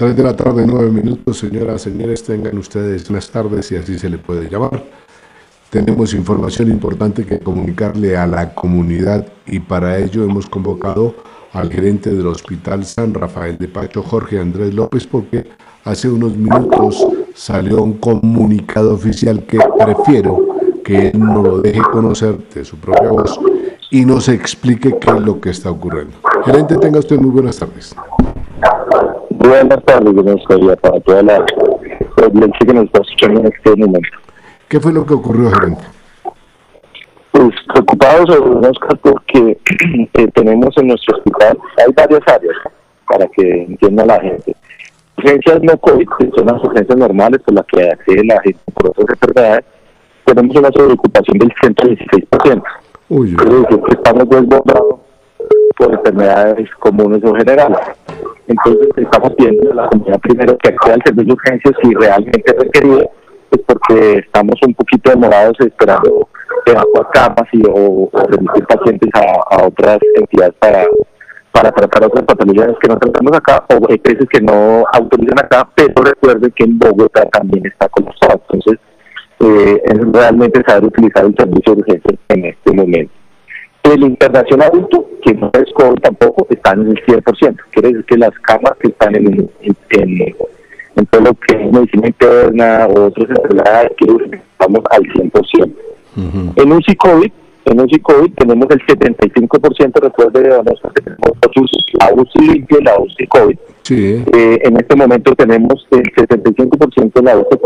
3 0.00 0.16
de 0.16 0.22
la 0.22 0.34
tarde, 0.34 0.64
9 0.66 0.90
minutos, 0.90 1.36
señoras, 1.36 1.82
señores, 1.82 2.22
tengan 2.22 2.56
ustedes 2.56 3.06
buenas 3.06 3.30
tardes 3.30 3.70
y 3.70 3.76
así 3.76 3.98
se 3.98 4.08
le 4.08 4.16
puede 4.16 4.48
llamar. 4.48 4.82
Tenemos 5.68 6.14
información 6.14 6.70
importante 6.70 7.26
que 7.26 7.38
comunicarle 7.38 8.16
a 8.16 8.26
la 8.26 8.54
comunidad 8.54 9.26
y 9.46 9.58
para 9.58 9.98
ello 9.98 10.24
hemos 10.24 10.46
convocado 10.46 11.16
al 11.52 11.70
gerente 11.70 12.14
del 12.14 12.28
Hospital 12.28 12.86
San 12.86 13.12
Rafael 13.12 13.58
de 13.58 13.68
Pacho, 13.68 14.02
Jorge 14.02 14.40
Andrés 14.40 14.72
López, 14.72 15.06
porque 15.06 15.46
hace 15.84 16.08
unos 16.08 16.34
minutos 16.34 17.06
salió 17.34 17.82
un 17.82 17.98
comunicado 17.98 18.94
oficial 18.94 19.44
que 19.44 19.58
prefiero 19.84 20.38
que 20.82 21.08
él 21.08 21.18
no 21.20 21.42
lo 21.42 21.58
deje 21.60 21.82
conocer 21.92 22.38
de 22.54 22.64
su 22.64 22.78
propia 22.78 23.10
voz 23.10 23.38
y 23.90 24.06
nos 24.06 24.30
explique 24.30 24.96
qué 24.98 25.10
es 25.10 25.20
lo 25.20 25.40
que 25.42 25.50
está 25.50 25.70
ocurriendo. 25.70 26.16
Gerente, 26.46 26.78
tenga 26.78 27.00
usted 27.00 27.18
muy 27.18 27.32
buenas 27.32 27.58
tardes. 27.58 27.94
Buenas 29.40 29.82
tardes, 29.86 30.14
tardes 30.46 30.76
para 30.82 31.00
toda 31.00 31.22
la 31.22 31.46
audiencia 32.22 32.66
que 32.66 32.74
nos 32.74 32.84
está 32.84 33.00
escuchando 33.00 33.40
en 33.40 33.46
este 33.46 33.70
momento. 33.74 34.18
¿Qué 34.68 34.78
fue 34.78 34.92
lo 34.92 35.06
que 35.06 35.14
ocurrió, 35.14 35.50
gerente? 35.50 35.82
Pues 37.32 37.54
preocupados, 37.72 38.28
Oscar, 38.28 38.98
porque 38.98 39.58
eh, 40.12 40.28
tenemos 40.34 40.76
en 40.76 40.88
nuestro 40.88 41.16
hospital, 41.16 41.58
hay 41.78 41.92
varias 41.96 42.20
áreas 42.28 42.56
para 43.08 43.26
que 43.28 43.62
entienda 43.62 44.04
la 44.04 44.20
gente. 44.20 44.54
Urgencias 45.16 45.62
no 45.62 45.78
COVID, 45.78 46.08
que 46.18 46.30
son 46.36 46.46
las 46.46 46.62
urgencias 46.62 46.98
normales 46.98 47.40
por 47.42 47.54
las 47.54 47.64
que 47.64 47.82
accede 47.82 48.22
la 48.26 48.42
gente 48.42 48.60
por 48.74 48.90
otras 48.90 49.08
enfermedades, 49.08 49.64
tenemos 50.26 50.54
una 50.54 50.70
sobreocupación 50.70 51.38
del 51.38 51.50
116%. 51.54 52.62
Uy, 53.08 53.34
uy. 53.34 53.66
que 53.86 53.94
estamos 53.94 54.28
desbordados 54.28 54.96
por 55.78 55.94
enfermedades 55.94 56.68
comunes 56.78 57.24
o 57.24 57.34
generales. 57.34 57.78
Entonces 58.50 58.88
estamos 58.96 59.32
pidiendo 59.36 59.70
a 59.70 59.74
la 59.76 59.88
comunidad 59.88 60.18
primero 60.20 60.58
que 60.58 60.70
acceda 60.70 60.94
al 60.94 61.02
servicio 61.04 61.24
de 61.24 61.32
urgencias 61.34 61.74
si 61.82 61.94
realmente 61.94 62.42
es 62.44 62.58
requerido, 62.58 63.10
pues 63.48 63.62
porque 63.64 64.18
estamos 64.18 64.56
un 64.66 64.74
poquito 64.74 65.10
demorados 65.10 65.54
esperando 65.60 66.28
evacuar 66.66 67.10
camas 67.12 67.48
y, 67.52 67.62
o, 67.72 68.10
remitir 68.28 68.66
pacientes 68.66 69.10
a, 69.14 69.66
otras 69.66 69.98
entidades 70.16 70.54
para 70.58 70.84
para 71.52 71.70
tratar 71.72 72.04
otras 72.04 72.24
patologías 72.24 72.76
que 72.80 72.88
no 72.88 72.98
tratamos 72.98 73.36
acá 73.36 73.64
o 73.68 73.86
veces 73.86 74.26
que 74.30 74.40
no 74.40 74.84
autorizan 74.92 75.38
acá, 75.38 75.68
pero 75.74 75.92
recuerden 76.02 76.50
que 76.52 76.64
en 76.64 76.78
Bogotá 76.78 77.26
también 77.26 77.66
está 77.66 77.88
colapsado. 77.88 78.40
Entonces, 78.50 78.80
eh, 79.40 79.82
es 79.84 80.12
realmente 80.12 80.62
saber 80.66 80.84
utilizar 80.84 81.24
el 81.24 81.34
servicio 81.36 81.74
de 81.74 81.80
urgencia 81.80 82.18
en 82.28 82.44
este 82.46 82.72
momento. 82.72 83.19
El 83.82 84.02
internacional 84.02 84.68
adulto, 84.72 85.08
que 85.22 85.34
no 85.34 85.50
es 85.54 85.72
COVID 85.72 86.00
tampoco, 86.00 86.46
está 86.50 86.72
en 86.72 86.88
el 86.88 87.04
100%. 87.04 87.56
Quiere 87.70 87.88
decir 87.88 88.04
que 88.04 88.18
las 88.18 88.30
camas 88.40 88.72
que 88.80 88.88
están 88.88 89.14
en, 89.16 89.50
en, 89.62 91.06
todo 91.06 91.20
lo 91.22 91.34
que 91.34 91.56
es 91.56 91.72
medicina 91.72 92.08
interna 92.08 92.86
o 92.86 93.06
otras 93.06 93.30
enfermedades, 93.30 93.92
estamos 94.32 94.80
al 94.90 95.02
100%. 95.02 95.72
En 96.56 96.72
UCI 96.72 96.96
COVID, 96.96 97.32
en 97.66 97.80
UCI 97.80 97.98
COVID 98.00 98.32
tenemos 98.34 98.66
el 98.70 98.80
75%, 98.86 100.00
recuerde, 100.00 100.42
de 100.42 100.48
tenemos 100.48 101.30
la 102.00 102.12
UCI 102.14 102.40
limpia 102.40 102.78
y 102.80 102.84
la 102.84 102.98
UCI 102.98 103.26
COVID. 103.26 103.58
Eh, 103.90 104.60
en 104.62 104.76
este 104.76 104.96
momento 104.96 105.34
tenemos 105.34 105.86
el 105.90 106.02
75% 106.14 107.12
de 107.12 107.22
la 107.22 107.36
UCI 107.36 107.58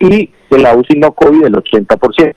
y 0.00 0.30
en 0.50 0.62
la 0.62 0.76
UCI 0.76 0.98
no 0.98 1.12
COVID 1.12 1.44
el 1.44 1.54
80%, 1.54 2.34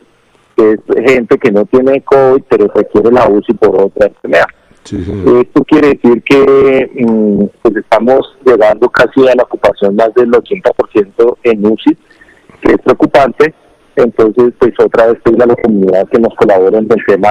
que 0.58 0.72
es 0.72 1.09
gente 1.09 1.38
que 1.38 1.52
no 1.52 1.66
tiene 1.66 2.02
COVID 2.02 2.44
pero 2.50 2.67
requiere 2.73 3.11
la 3.11 3.27
UCI 3.30 3.53
por 3.53 3.81
otra 3.81 4.08
enfermedad. 4.08 4.47
Esto 4.86 5.63
quiere 5.66 5.89
decir 5.89 6.23
que 6.23 6.89
mm, 6.95 7.45
pues 7.61 7.75
estamos 7.75 8.22
llegando 8.45 8.89
casi 8.89 9.28
a 9.28 9.35
la 9.35 9.44
ocupación 9.44 9.95
más 9.95 10.13
del 10.13 10.31
80% 10.31 11.38
en 11.44 11.66
UCI, 11.66 11.97
que 12.61 12.72
es 12.72 12.78
preocupante. 12.80 13.53
Entonces, 13.97 14.53
pues 14.59 14.73
otra 14.80 15.08
vez 15.08 15.17
pedirle 15.23 15.44
a 15.44 15.47
la 15.47 15.55
comunidad 15.55 16.08
que 16.08 16.19
nos 16.19 16.33
colaboren 16.35 16.85
en 16.85 16.91
el 16.91 17.05
tema, 17.05 17.29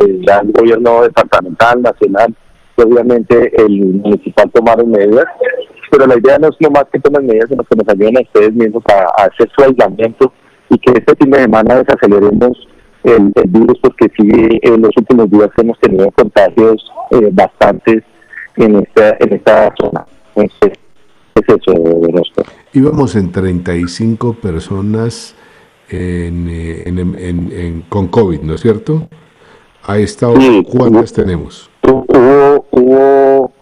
el 0.00 0.52
gobierno 0.52 1.02
departamental, 1.02 1.82
nacional, 1.82 2.34
y 2.76 2.82
obviamente 2.82 3.50
el 3.60 3.80
municipal 3.80 4.50
tomaron 4.52 4.90
medidas 4.90 5.26
pero 5.90 6.06
la 6.06 6.18
idea 6.18 6.38
no 6.38 6.48
es 6.48 6.70
más 6.70 6.84
que 6.92 7.00
tomen 7.00 7.26
medidas, 7.26 7.48
sino 7.48 7.64
que 7.64 7.76
nos 7.76 7.88
ayuden 7.88 8.18
a 8.18 8.20
ustedes 8.20 8.52
mismos 8.52 8.82
a, 8.88 9.24
hacer 9.24 9.48
su 9.56 9.64
aislamiento 9.64 10.32
y 10.70 10.78
que 10.78 10.92
este 10.92 11.14
fin 11.16 11.30
de 11.30 11.42
semana 11.42 11.76
desaceleremos 11.76 12.68
el, 13.04 13.32
virus, 13.48 13.78
porque 13.80 14.10
sí, 14.16 14.28
en 14.62 14.82
los 14.82 14.90
últimos 14.96 15.30
días 15.30 15.50
hemos 15.58 15.78
tenido 15.78 16.10
contagios 16.10 16.84
eh, 17.12 17.28
bastantes 17.32 18.02
en 18.56 18.76
esta, 18.76 19.16
en 19.20 19.34
esta 19.34 19.72
zona. 19.80 20.04
Entonces, 20.34 20.78
es 21.34 21.42
eso, 21.48 21.72
nuestro. 22.10 22.44
Íbamos 22.72 23.14
en 23.14 23.30
35 23.30 24.34
personas 24.34 25.36
en, 25.88 26.48
eh, 26.48 26.82
en, 26.86 26.98
en, 26.98 27.82
con 27.88 28.08
COVID, 28.08 28.40
¿no 28.40 28.54
es 28.54 28.60
cierto? 28.60 29.08
A 29.84 29.98
esta 29.98 30.28
hora, 30.28 30.42
¿cuántas 30.68 31.12
tenemos? 31.12 31.70
Hubo, 31.82 32.66
hubo 32.72 33.52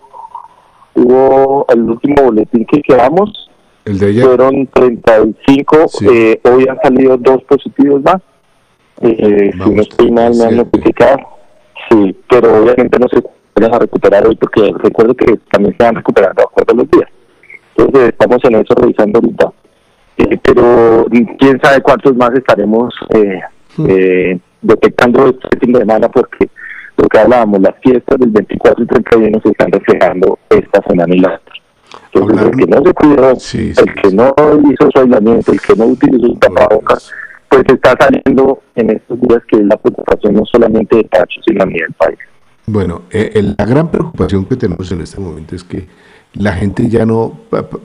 hubo 0.95 1.67
el 1.69 1.91
último 1.91 2.23
boletín 2.23 2.65
que 2.67 2.81
quedamos, 2.83 3.51
el 3.85 3.99
de 3.99 4.23
fueron 4.23 4.67
35, 4.69 5.77
eh, 6.11 6.41
hoy 6.45 6.67
han 6.69 6.79
salido 6.83 7.17
dos 7.19 7.43
positivos 7.45 8.03
más, 8.03 8.17
eh, 9.03 9.51
si 9.53 9.71
no 9.71 9.83
estoy 9.83 10.11
mal 10.11 10.35
me 10.35 10.45
han 10.45 10.57
notificado, 10.57 11.19
sí, 11.91 12.17
pero 12.29 12.63
obviamente 12.63 12.99
no 12.99 13.09
se 13.09 13.23
van 13.61 13.75
a 13.75 13.79
recuperar 13.79 14.27
hoy 14.27 14.37
porque 14.37 14.73
recuerdo 14.79 15.15
que 15.15 15.39
también 15.51 15.77
se 15.77 15.85
van 15.85 15.97
recuperando 15.97 16.43
a 16.43 16.45
acuerdo 16.45 16.75
los 16.75 16.91
días, 16.91 17.11
entonces 17.77 18.09
estamos 18.09 18.39
en 18.45 18.55
eso 18.55 18.75
revisando 18.75 19.19
ahorita, 19.19 19.53
eh, 20.17 20.39
pero 20.43 21.07
quién 21.39 21.61
sabe 21.61 21.83
cuántos 21.83 22.17
más 22.17 22.31
estaremos 22.35 22.95
eh, 23.15 23.41
hmm. 23.77 23.87
eh, 23.89 24.41
detectando 24.63 25.27
este 25.29 25.59
fin 25.59 25.73
de 25.73 25.81
semana 25.81 26.09
porque 26.09 26.49
lo 26.97 27.09
que 27.09 27.19
hablábamos, 27.19 27.61
las 27.61 27.75
fiestas 27.83 28.19
del 28.19 28.31
24 28.31 28.85
y 28.85 28.87
31 28.87 29.41
se 29.43 29.49
están 29.51 29.73
reflejando 29.73 30.39
esta 30.49 30.81
semana 30.89 31.15
y 31.15 31.19
la 31.19 31.35
otra. 31.35 31.54
Entonces, 32.15 32.47
el 32.47 32.57
que 32.57 32.67
no 32.67 32.85
se 32.85 32.95
cuidó, 32.95 33.31
el 33.31 33.95
que 33.95 34.11
no 34.13 34.35
hizo 34.71 34.91
su 34.93 35.01
aislamiento, 35.01 35.53
el 35.53 35.61
que 35.61 35.77
no 35.77 35.85
utilizó 35.87 36.27
su 36.27 36.37
tapabocas, 36.37 37.11
pues 37.49 37.65
está 37.69 37.95
saliendo 37.99 38.61
en 38.75 38.91
estos 38.91 39.21
días 39.21 39.43
que 39.49 39.57
es 39.57 39.65
la 39.65 39.77
preocupación 39.77 40.35
no 40.35 40.45
solamente 40.47 40.97
de 40.97 41.05
Pacho, 41.05 41.41
sino 41.45 41.59
también 41.59 41.87
del 41.87 41.93
país. 41.95 42.19
Bueno, 42.67 43.03
eh, 43.11 43.55
la 43.59 43.65
gran 43.65 43.91
preocupación 43.91 44.45
que 44.47 44.57
tenemos 44.57 44.91
en 44.91 45.03
este 45.03 45.21
momento 45.21 45.55
es 45.55 45.65
que 45.65 45.87
la 46.35 46.53
gente 46.53 46.89
ya 46.89 47.05
no, 47.07 47.39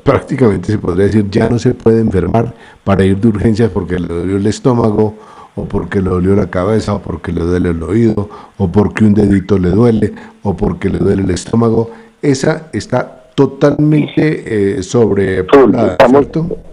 prácticamente 0.03 0.71
se 0.71 0.77
podría 0.79 1.05
decir, 1.05 1.29
ya 1.29 1.49
no 1.49 1.59
se 1.59 1.73
puede 1.73 1.99
enfermar 1.99 2.53
para 2.83 3.03
ir 3.03 3.17
de 3.17 3.27
urgencias 3.27 3.69
porque 3.69 3.99
le 3.99 4.07
dolió 4.07 4.37
el 4.37 4.47
estómago 4.47 5.15
o 5.55 5.65
porque 5.65 6.01
le 6.01 6.09
dolió 6.09 6.35
la 6.35 6.49
cabeza, 6.49 6.93
o 6.93 7.01
porque 7.01 7.33
le 7.33 7.41
duele 7.41 7.69
el 7.69 7.83
oído, 7.83 8.29
o 8.57 8.71
porque 8.71 9.03
un 9.03 9.13
dedito 9.13 9.57
le 9.57 9.69
duele, 9.69 10.13
o 10.43 10.55
porque 10.55 10.89
le 10.89 10.99
duele 10.99 11.23
el 11.23 11.31
estómago. 11.31 11.91
Esa 12.21 12.69
está 12.71 13.18
totalmente 13.35 14.77
eh, 14.77 14.83
sobrepoblada, 14.83 15.97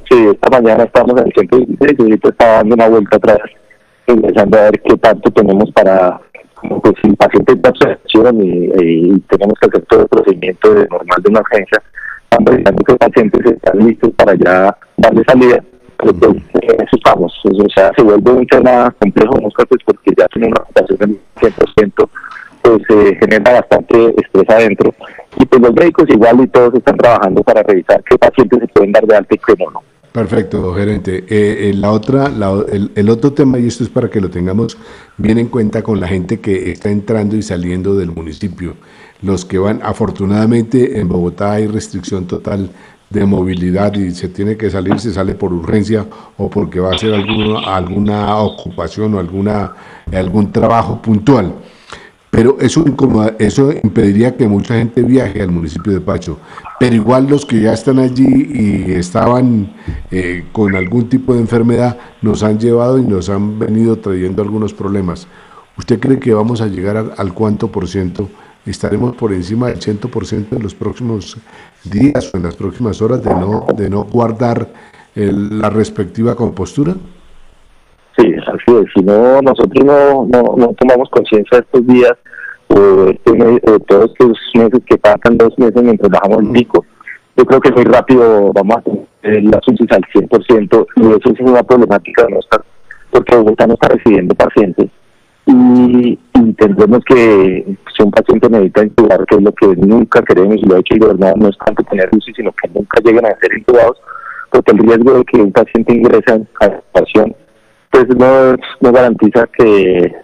Sí, 0.09 0.29
esta 0.31 0.51
mañana 0.51 0.85
estamos 0.85 1.21
en 1.21 1.27
el 1.27 1.33
116 1.33 1.95
y 1.99 2.03
ahorita 2.03 2.29
está 2.29 2.47
dando 2.59 2.75
una 2.77 2.89
vuelta 2.89 3.17
atrás, 3.17 3.39
empezando 4.07 4.59
a 4.59 4.63
ver 4.63 4.81
qué 4.83 4.97
tanto 4.99 5.31
tenemos 5.33 5.71
para, 5.73 6.21
como 6.55 6.81
pues 6.81 6.95
si 7.03 7.11
pacientes 7.17 7.61
de 7.61 7.69
observación 7.69 8.41
y, 8.41 9.19
tenemos 9.29 9.55
que 9.61 9.67
hacer 9.67 9.83
todo 9.89 10.03
el 10.03 10.09
procedimiento 10.09 10.75
de 10.75 10.87
normal 10.89 11.23
de 11.23 11.31
una 11.31 11.41
urgencia, 11.41 11.83
estamos 12.31 12.85
que 12.85 12.93
los 12.93 12.99
pacientes 12.99 13.47
están 13.47 13.79
listos 13.79 14.11
para 14.17 14.35
ya 14.35 14.77
darle 14.97 15.25
salida 15.25 15.61
pero 15.99 16.13
pues 16.15 16.37
eso 16.63 16.97
estamos, 16.97 17.33
o 17.45 17.69
sea, 17.75 17.91
se 17.97 18.03
vuelve 18.03 18.31
un 18.31 18.47
tema 18.47 18.95
complejo, 18.99 19.35
¿no? 19.41 19.49
pues 19.49 19.83
porque 19.85 20.13
ya 20.17 20.27
tiene 20.29 20.49
una 20.49 20.61
ocupación 20.63 20.99
del 20.99 21.21
100%, 21.41 22.09
pues 22.63 22.83
se 22.89 23.17
genera 23.17 23.53
bastante 23.53 24.15
estrés 24.19 24.51
adentro. 24.51 24.95
Y 25.37 25.45
pues 25.47 25.63
los 25.63 25.75
médicos 25.75 26.07
igual 26.09 26.41
y 26.41 26.47
todos 26.49 26.75
están 26.75 26.97
trabajando 26.97 27.43
para 27.43 27.63
revisar 27.63 28.03
qué 28.05 28.17
pacientes 28.19 28.61
se 28.61 28.69
pueden 28.69 28.93
dar 28.93 29.07
de 29.07 29.17
alta 29.17 29.35
y 29.35 29.39
qué 29.39 29.65
no. 29.65 29.83
Perfecto, 30.13 30.75
gerente. 30.75 31.19
Eh, 31.29 31.69
eh, 31.69 31.75
la 31.75 31.91
otra, 31.91 32.33
el, 32.73 32.91
el, 32.95 33.11
otro 33.11 33.35
tema, 33.35 33.59
y 33.59 33.67
esto 33.67 33.85
es 33.85 33.91
para 33.91 34.09
que 34.09 34.19
lo 34.19 34.31
tengamos 34.31 34.79
bien 35.19 35.37
en 35.39 35.49
cuenta 35.49 35.83
con 35.83 36.01
la 36.01 36.09
gente 36.09 36.41
que 36.41 36.71
está 36.71 36.91
entrando 36.91 37.37
y 37.37 37.43
saliendo 37.43 37.95
del 37.95 38.13
municipio. 38.13 38.77
Los 39.21 39.45
que 39.45 39.59
van, 39.59 39.81
afortunadamente 39.83 41.01
en 41.01 41.09
Bogotá 41.09 41.53
hay 41.53 41.67
restricción 41.67 42.27
total 42.27 42.71
de 43.11 43.25
movilidad 43.25 43.95
y 43.95 44.11
se 44.13 44.29
tiene 44.29 44.57
que 44.57 44.71
salir, 44.71 44.99
se 44.99 45.13
sale 45.13 45.35
por 45.35 45.53
urgencia 45.53 46.07
o 46.37 46.51
porque 46.51 46.81
va 46.81 46.93
a 46.93 46.95
hacer 46.95 47.15
alguna, 47.15 47.61
alguna 47.75 48.37
ocupación 48.39 49.15
o 49.15 49.19
alguna, 49.19 49.75
algún 50.13 50.51
trabajo 50.51 51.01
puntual. 51.01 51.55
Pero 52.37 52.59
eso, 52.61 52.85
eso 53.39 53.73
impediría 53.83 54.37
que 54.37 54.47
mucha 54.47 54.75
gente 54.75 55.03
viaje 55.03 55.41
al 55.41 55.51
municipio 55.51 55.91
de 55.95 56.03
Pacho. 56.03 56.39
Pero 56.79 56.95
igual 56.95 57.29
los 57.29 57.47
que 57.47 57.63
ya 57.63 57.73
están 57.73 57.99
allí 57.99 58.27
y 58.27 58.93
estaban 58.93 59.73
eh, 60.11 60.45
con 60.53 60.77
algún 60.77 61.09
tipo 61.09 61.33
de 61.33 61.41
enfermedad 61.41 61.97
nos 62.21 62.43
han 62.43 62.59
llevado 62.59 62.99
y 62.99 63.07
nos 63.07 63.31
han 63.31 63.59
venido 63.59 63.97
trayendo 63.97 64.43
algunos 64.43 64.75
problemas. 64.75 65.27
¿Usted 65.79 65.99
cree 65.99 66.19
que 66.19 66.35
vamos 66.35 66.61
a 66.61 66.67
llegar 66.67 67.15
al, 67.17 67.33
cuánto 67.33 67.73
por 67.73 67.89
ciento 67.89 68.29
estaremos 68.67 69.17
por 69.17 69.33
encima 69.33 69.69
del 69.69 69.81
100% 69.81 70.57
en 70.57 70.63
los 70.63 70.75
próximos 70.75 71.39
días 71.85 72.31
o 72.35 72.37
en 72.37 72.43
las 72.43 72.55
próximas 72.55 73.01
horas 73.01 73.25
de 73.25 73.31
no, 73.31 73.65
de 73.75 73.89
no 73.89 74.05
guardar 74.05 74.71
la 75.15 75.71
respectiva 75.71 76.35
compostura? 76.35 76.97
Sí, 78.67 78.73
así 78.73 78.85
es. 78.85 78.93
Si 78.95 79.03
no, 79.03 79.43
nosotros 79.43 79.85
no, 79.85 80.27
no, 80.27 80.75
tomamos 80.79 81.09
conciencia 81.11 81.59
estos 81.59 81.87
días 81.87 82.13
o 82.69 83.09
este, 83.09 83.81
todos 83.87 84.11
estos 84.11 84.39
meses 84.55 84.81
que 84.87 84.99
pasan 84.99 85.39
dos 85.39 85.57
meses 85.59 85.83
mientras 85.83 86.11
bajamos 86.11 86.43
el 86.43 86.51
pico, 86.51 86.85
yo 87.37 87.45
creo 87.45 87.61
que 87.61 87.73
muy 87.73 87.85
rápido 87.85 88.53
vamos 88.53 88.77
a 88.79 88.83
tener 89.23 89.45
las 89.45 89.67
UCIs 89.69 89.93
al 89.93 90.03
100% 90.03 90.87
y 90.97 91.07
eso 91.07 91.33
es 91.33 91.41
una 91.41 91.63
problemática 91.63 92.25
de 92.25 92.33
nuestra, 92.33 92.63
porque 93.11 93.37
Bogotá 93.37 93.67
no 93.67 93.75
está 93.75 93.89
recibiendo 93.89 94.35
pacientes 94.35 94.91
y 95.47 96.19
entendemos 96.35 97.05
que 97.05 97.77
si 97.97 98.03
un 98.03 98.11
paciente 98.11 98.49
necesita 98.51 98.83
intubar, 98.83 99.25
que 99.27 99.37
es 99.37 99.43
lo 99.43 99.53
que 99.53 99.67
nunca 99.77 100.21
queremos 100.23 100.57
y 100.57 100.67
lo 100.67 100.75
ha 100.75 100.81
hecho 100.81 100.95
el 100.95 101.01
gobernador, 101.01 101.39
no 101.39 101.49
es 101.49 101.59
tanto 101.59 101.85
tener 101.85 102.09
UCI, 102.13 102.35
sino 102.35 102.53
que 102.53 102.69
nunca 102.69 103.01
lleguen 103.05 103.27
a 103.27 103.39
ser 103.39 103.57
intubados, 103.57 103.97
porque 104.51 104.73
el 104.73 104.79
riesgo 104.79 105.13
de 105.13 105.25
que 105.25 105.41
un 105.41 105.53
paciente 105.53 105.95
ingrese 105.95 106.33
a 106.61 106.67
la 106.67 106.81
situación 106.81 107.37
pues 108.05 108.59
no, 108.81 108.93
garantiza 108.93 109.47
que, 109.57 110.15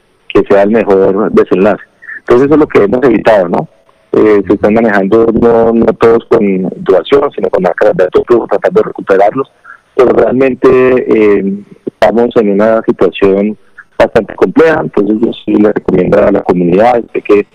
sea 0.49 0.63
el 0.63 0.71
mejor 0.71 1.33
desenlace. 1.33 1.83
Entonces 2.19 2.47
eso 2.47 2.55
es 2.55 2.61
lo 2.61 2.67
que 2.67 2.85
hemos 2.85 3.03
evitado, 3.03 3.49
¿no? 3.49 3.69
Eh, 4.13 4.43
se 4.47 4.55
están 4.55 4.75
manejando 4.75 5.27
no, 5.33 5.73
todos 5.99 6.25
con 6.29 6.45
intubación, 6.45 7.31
sino 7.35 7.49
con 7.49 7.63
máscaras 7.63 7.97
de 7.97 8.09
tratando 8.09 8.81
de 8.81 8.87
recuperarlos, 8.87 9.51
pero 9.97 10.11
realmente 10.11 10.69
eh, 10.69 11.65
estamos 11.87 12.29
en 12.37 12.51
una 12.51 12.83
situación 12.87 13.57
bastante 13.99 14.35
compleja, 14.35 14.81
entonces 14.83 15.17
yo 15.21 15.33
sí 15.45 15.55
le 15.55 15.73
recomiendo 15.73 16.19
a 16.19 16.31
la 16.31 16.43
comunidad, 16.43 17.03
sé 17.13 17.23
que 17.23 17.47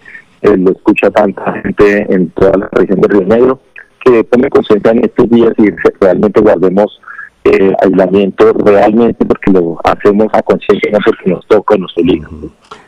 eh, 0.41 0.57
lo 0.57 0.71
escucha 0.71 1.11
tanta 1.11 1.61
gente 1.61 2.11
en 2.11 2.29
toda 2.31 2.57
la 2.57 2.69
región 2.71 3.01
de 3.01 3.07
Río 3.07 3.21
Negro, 3.21 3.59
que 4.03 4.23
tome 4.23 4.49
conciencia 4.49 4.91
en 4.91 5.05
estos 5.05 5.29
días 5.29 5.53
y 5.57 5.69
realmente 5.99 6.41
guardemos 6.41 6.99
eh, 7.49 7.73
aislamiento 7.81 8.53
realmente 8.53 9.25
porque 9.25 9.51
lo 9.51 9.77
hacemos 9.83 10.27
a 10.33 10.41
conciencia, 10.41 10.91
no 10.91 10.99
porque 11.05 11.29
nos 11.29 11.45
toca 11.47 11.77
nos 11.77 11.95
obliga. 11.97 12.27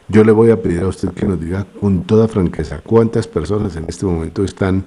Yo 0.07 0.23
le 0.23 0.31
voy 0.31 0.51
a 0.51 0.61
pedir 0.61 0.81
a 0.81 0.88
usted 0.88 1.09
que 1.09 1.25
nos 1.25 1.39
diga 1.39 1.65
con 1.79 2.03
toda 2.03 2.27
franqueza 2.27 2.81
cuántas 2.83 3.27
personas 3.27 3.75
en 3.75 3.85
este 3.88 4.06
momento 4.06 4.44
están 4.44 4.85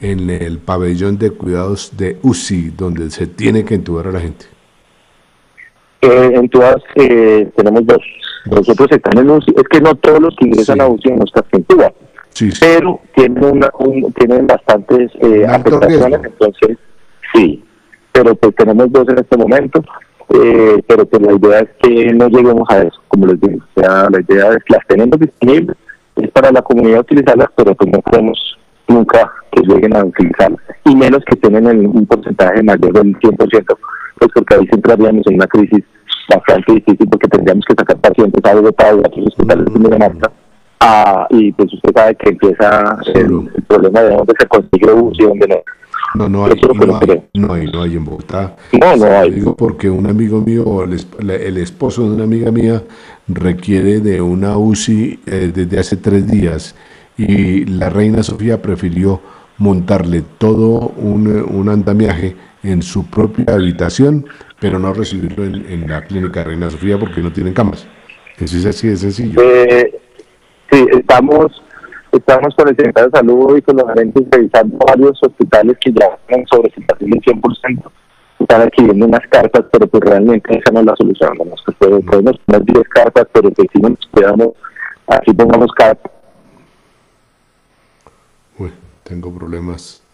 en 0.00 0.28
el 0.30 0.58
pabellón 0.58 1.18
de 1.18 1.30
cuidados 1.30 1.96
de 1.96 2.18
UCI, 2.22 2.70
donde 2.70 3.10
se 3.10 3.26
tiene 3.26 3.64
que 3.64 3.74
entubar 3.74 4.08
a 4.08 4.12
la 4.12 4.20
gente. 4.20 4.46
Eh, 6.00 6.48
eh, 6.96 7.48
tenemos 7.56 7.86
dos. 7.86 8.02
Nosotros 8.46 8.88
están 8.90 9.18
en 9.18 9.30
UCI. 9.30 9.54
Es 9.56 9.64
que 9.70 9.80
no 9.80 9.94
todos 9.94 10.20
los 10.20 10.36
que 10.36 10.46
ingresan 10.46 10.80
a 10.80 10.88
UCI 10.88 11.12
no 11.12 11.24
están 11.24 11.44
en 11.52 11.66
sí, 12.30 12.50
pero 12.60 13.00
tienen, 13.14 13.44
una, 13.44 13.70
tienen 14.18 14.46
bastantes 14.46 15.10
eh, 15.20 15.46
afectaciones, 15.48 16.20
entonces 16.24 16.76
sí. 17.32 17.63
Pero 18.14 18.34
pues 18.34 18.54
tenemos 18.54 18.90
dos 18.90 19.06
en 19.08 19.18
este 19.18 19.36
momento. 19.36 19.84
Eh, 20.30 20.82
pero 20.88 21.04
pues 21.04 21.22
la 21.22 21.32
idea 21.34 21.58
es 21.60 21.68
que 21.82 22.14
no 22.14 22.28
lleguemos 22.28 22.66
a 22.70 22.78
eso, 22.78 22.98
como 23.08 23.26
les 23.26 23.40
digo. 23.40 23.62
O 23.76 23.80
sea, 23.80 24.08
la 24.08 24.20
idea 24.20 24.48
es 24.52 24.64
que 24.64 24.74
las 24.74 24.86
tenemos 24.88 25.20
disponibles, 25.20 25.76
es 26.16 26.30
para 26.30 26.50
la 26.50 26.62
comunidad 26.62 27.00
utilizarlas, 27.00 27.48
pero 27.54 27.74
pues 27.74 27.90
no 27.92 28.00
queremos 28.00 28.58
nunca 28.88 29.30
que 29.52 29.62
lleguen 29.62 29.94
a 29.94 30.04
utilizarlas. 30.04 30.60
Y 30.86 30.96
menos 30.96 31.22
que 31.26 31.36
tienen 31.36 31.66
un 31.66 32.06
porcentaje 32.06 32.62
mayor 32.62 32.92
del 32.94 33.14
100% 33.18 33.76
pues 34.18 34.30
porque 34.34 34.54
ahí 34.54 34.66
siempre 34.66 34.92
habíamos 34.92 35.26
en 35.26 35.34
una 35.34 35.46
crisis 35.46 35.84
bastante 36.28 36.72
difícil 36.72 37.08
porque 37.08 37.28
tendríamos 37.28 37.64
que 37.66 37.74
sacar 37.74 37.98
pacientes 37.98 38.44
a 38.44 38.54
Bogotá 38.54 38.94
o 38.94 38.98
a 38.98 39.08
otros 39.08 39.26
hospitales 39.26 39.66
de 39.66 39.80
Dinamarca. 39.80 40.32
Ah, 40.80 41.26
y 41.30 41.52
pues 41.52 41.72
usted 41.72 41.90
sabe 41.94 42.14
que 42.16 42.30
empieza 42.30 42.98
el, 43.14 43.50
problema 43.66 44.00
de 44.02 44.14
dónde 44.16 44.34
se 44.38 44.46
consigue 44.46 44.92
UCI 44.92 45.22
y 45.22 45.26
dónde 45.26 45.48
no. 45.48 45.56
No, 46.14 46.28
no 46.28 46.46
hay, 46.46 46.60
no 46.60 46.98
hay, 47.00 47.22
no 47.34 47.52
hay, 47.52 47.66
no 47.66 47.82
hay, 47.82 47.96
en 47.96 48.04
Bogotá. 48.04 48.56
No, 48.72 48.96
no 48.96 49.04
hay. 49.04 49.32
Digo 49.32 49.56
porque 49.56 49.90
un 49.90 50.06
amigo 50.06 50.40
mío, 50.40 50.84
el, 50.84 51.30
el, 51.30 51.58
esposo 51.58 52.04
de 52.08 52.14
una 52.14 52.24
amiga 52.24 52.52
mía, 52.52 52.84
requiere 53.26 54.00
de 54.00 54.22
una 54.22 54.56
UCI 54.56 55.18
eh, 55.26 55.50
desde 55.52 55.78
hace 55.78 55.96
tres 55.96 56.30
días 56.30 56.76
y 57.18 57.64
la 57.64 57.90
reina 57.90 58.22
Sofía 58.22 58.62
prefirió 58.62 59.20
montarle 59.58 60.22
todo 60.38 60.92
un, 60.96 61.26
un 61.26 61.68
andamiaje 61.68 62.36
en 62.62 62.82
su 62.82 63.06
propia 63.06 63.54
habitación, 63.54 64.26
pero 64.60 64.78
no 64.78 64.92
recibirlo 64.94 65.44
en, 65.44 65.88
la 65.88 66.04
clínica 66.04 66.44
Reina 66.44 66.70
Sofía 66.70 66.98
porque 66.98 67.20
no 67.20 67.32
tienen 67.32 67.54
camas. 67.54 67.86
Eso 68.38 68.56
es 68.56 68.66
así 68.66 68.88
de 68.88 68.96
sencillo. 68.96 69.40
Eh, 69.42 69.92
sí, 70.70 70.86
estamos 70.92 71.63
estamos 72.16 72.54
con 72.54 72.68
el 72.68 72.76
secretario 72.76 73.10
de 73.10 73.18
Salud 73.18 73.56
y 73.56 73.62
con 73.62 73.76
los 73.76 73.88
gerentes 73.88 74.24
revisando 74.30 74.78
varios 74.86 75.22
hospitales 75.22 75.76
que 75.80 75.92
ya 75.92 76.06
están 76.06 76.46
sobre 76.46 76.70
situación 76.72 77.10
del 77.10 77.20
100%. 77.20 77.90
Están 78.40 78.62
adquiriendo 78.62 79.06
unas 79.06 79.26
cartas, 79.28 79.64
pero 79.72 79.86
pues 79.86 80.02
realmente 80.02 80.58
esa 80.58 80.72
no 80.72 80.80
es 80.80 80.86
la 80.86 80.96
solución. 80.96 81.38
Podemos 81.78 82.38
poner 82.46 82.64
10 82.64 82.88
cartas, 82.88 83.26
pero 83.32 83.50
que 83.50 83.62
si 83.72 83.80
no 83.80 83.90
nos 83.90 84.10
quedamos, 84.14 84.48
así 85.06 85.32
pongamos 85.32 85.72
cartas. 85.72 86.12
Uy, 88.58 88.72
tengo 89.04 89.32
problemas 89.32 90.04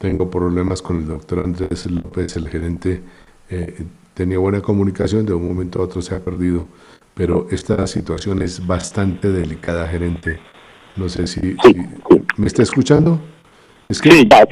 tengo 0.00 0.30
problemas 0.30 0.80
con 0.80 0.96
el 0.96 1.08
doctor 1.08 1.40
Andrés 1.40 1.84
López, 1.90 2.34
el 2.36 2.48
gerente. 2.48 3.02
Eh, 3.50 3.84
tenía 4.14 4.38
buena 4.38 4.62
comunicación, 4.62 5.26
de 5.26 5.34
un 5.34 5.46
momento 5.46 5.78
a 5.78 5.84
otro 5.84 6.00
se 6.00 6.14
ha 6.14 6.20
perdido, 6.20 6.64
pero 7.14 7.48
esta 7.50 7.86
situación 7.86 8.40
es 8.40 8.66
bastante 8.66 9.30
delicada, 9.30 9.86
gerente. 9.86 10.40
No 11.00 11.08
sé 11.08 11.26
si, 11.26 11.56
me 12.36 12.46
está 12.46 12.62
escuchando. 12.62 13.18
Es 13.88 14.02
que 14.02 14.10
sí, 14.10 14.28
ya, 14.30 14.46